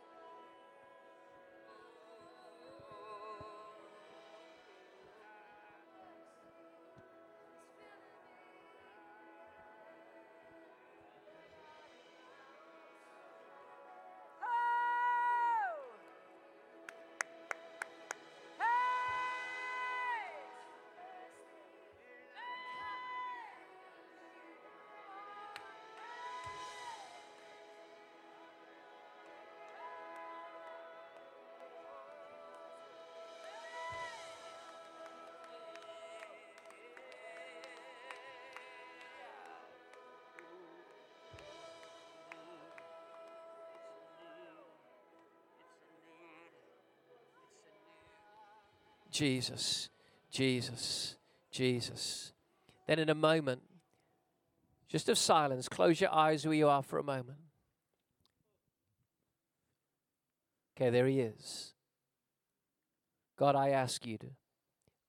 [49.12, 49.90] Jesus,
[50.30, 51.16] Jesus,
[51.50, 52.32] Jesus.
[52.86, 53.62] Then, in a moment,
[54.88, 57.38] just of silence, close your eyes where you are for a moment.
[60.76, 61.74] Okay, there he is.
[63.36, 64.26] God, I ask you to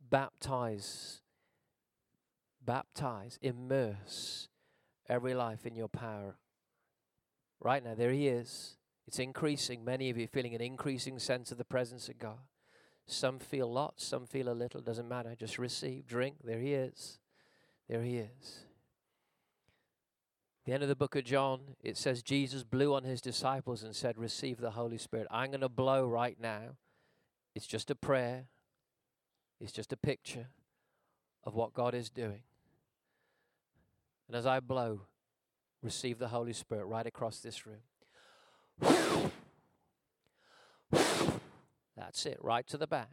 [0.09, 1.21] baptize,
[2.63, 4.49] baptize, immerse
[5.09, 6.35] every life in your power.
[7.59, 8.77] Right now, there he is.
[9.07, 9.83] It's increasing.
[9.83, 12.39] Many of you feeling an increasing sense of the presence of God.
[13.05, 15.35] Some feel lots, some feel a little, doesn't matter.
[15.37, 16.37] Just receive, drink.
[16.43, 17.19] There he is.
[17.89, 18.59] There he is.
[20.65, 23.93] The end of the book of John, it says Jesus blew on his disciples and
[23.93, 25.27] said, Receive the Holy Spirit.
[25.29, 26.77] I'm going to blow right now.
[27.53, 28.45] It's just a prayer,
[29.59, 30.47] it's just a picture
[31.43, 32.43] of what God is doing.
[34.27, 35.01] And as I blow,
[35.81, 39.31] receive the Holy Spirit right across this room.
[41.95, 43.09] That's it, right to the back.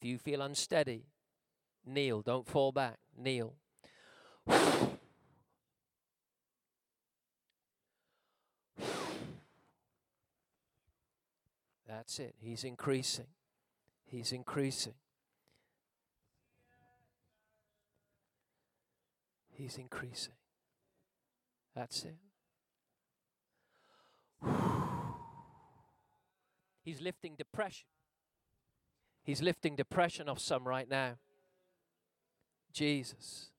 [0.00, 1.06] If you feel unsteady?
[1.84, 2.22] Kneel.
[2.22, 2.98] Don't fall back.
[3.16, 3.54] Kneel.
[11.88, 12.36] That's it.
[12.38, 13.26] He's increasing.
[14.04, 14.94] He's increasing.
[19.50, 20.37] He's increasing.
[21.78, 22.16] That's it.
[26.84, 27.86] He's lifting depression.
[29.22, 31.18] He's lifting depression off some right now.
[32.72, 33.50] Jesus.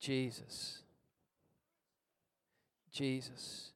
[0.00, 0.82] Jesus.
[2.90, 3.70] Jesus.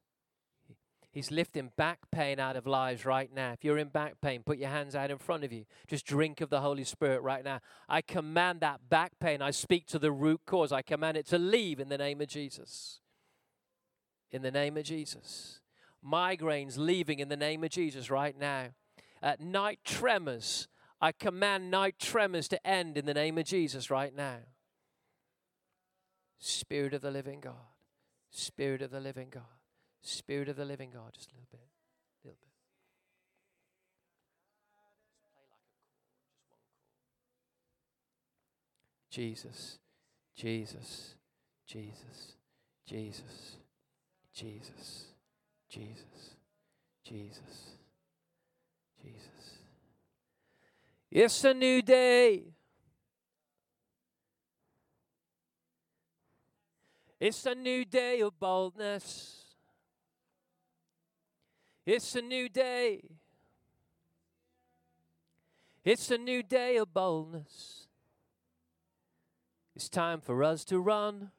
[1.15, 3.53] He's lifting back pain out of lives right now.
[3.53, 5.63] If you're in back pain, put your hands out in front of you.
[5.87, 7.61] Just drink of the Holy Spirit right now.
[7.87, 9.41] I command that back pain.
[9.41, 10.73] I speak to the root cause.
[10.73, 12.99] I command it to leave in the name of Jesus.
[14.29, 15.61] In the name of Jesus.
[16.05, 18.71] Migraines leaving in the name of Jesus right now.
[19.23, 20.67] At night tremors.
[20.99, 24.39] I command night tremors to end in the name of Jesus right now.
[26.39, 27.71] Spirit of the living God.
[28.31, 29.43] Spirit of the living God.
[30.05, 31.61] Spirit of the living God, just a little bit.
[32.23, 32.49] A little bit.
[39.09, 39.79] Jesus,
[40.35, 41.15] Jesus,
[41.65, 42.35] Jesus,
[42.85, 43.55] Jesus,
[44.35, 45.05] Jesus,
[45.69, 46.35] Jesus,
[47.03, 47.77] Jesus,
[49.01, 49.59] Jesus.
[51.09, 52.43] It's a new day.
[57.19, 59.44] It's a new day of boldness.
[61.85, 63.03] It's a new day.
[65.83, 67.87] It's a new day of boldness.
[69.75, 71.31] It's time for us to run.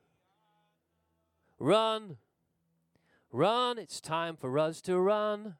[1.59, 2.19] Run.
[3.33, 3.79] Run.
[3.79, 5.57] It's time for us to run.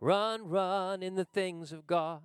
[0.00, 2.20] Run, run in the things of God.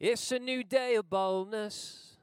[0.00, 2.16] It's a new day of boldness.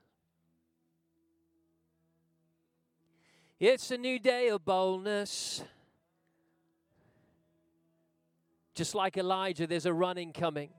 [3.60, 5.64] It's a new day of boldness.
[8.80, 10.70] Just like Elijah, there's a running coming.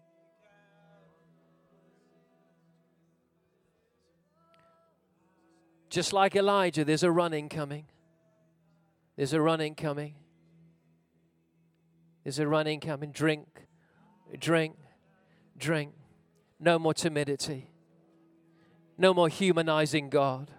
[5.90, 7.84] Just like Elijah, there's a running coming.
[9.16, 10.14] There's a running coming.
[12.24, 13.12] There's a running coming.
[13.12, 13.66] Drink,
[14.38, 14.76] drink,
[15.59, 15.92] drink.
[16.59, 17.68] No more timidity.
[18.96, 20.51] No more humanizing God.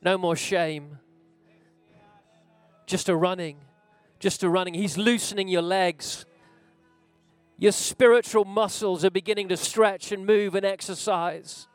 [0.00, 0.98] No more shame.
[2.86, 3.58] Just a running
[4.20, 4.74] just a running.
[4.74, 6.24] He's loosening your legs.
[7.58, 11.66] Your spiritual muscles are beginning to stretch and move and exercise.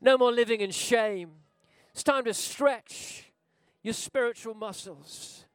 [0.00, 1.30] No more living in shame.
[1.92, 3.32] It's time to stretch
[3.82, 5.45] your spiritual muscles.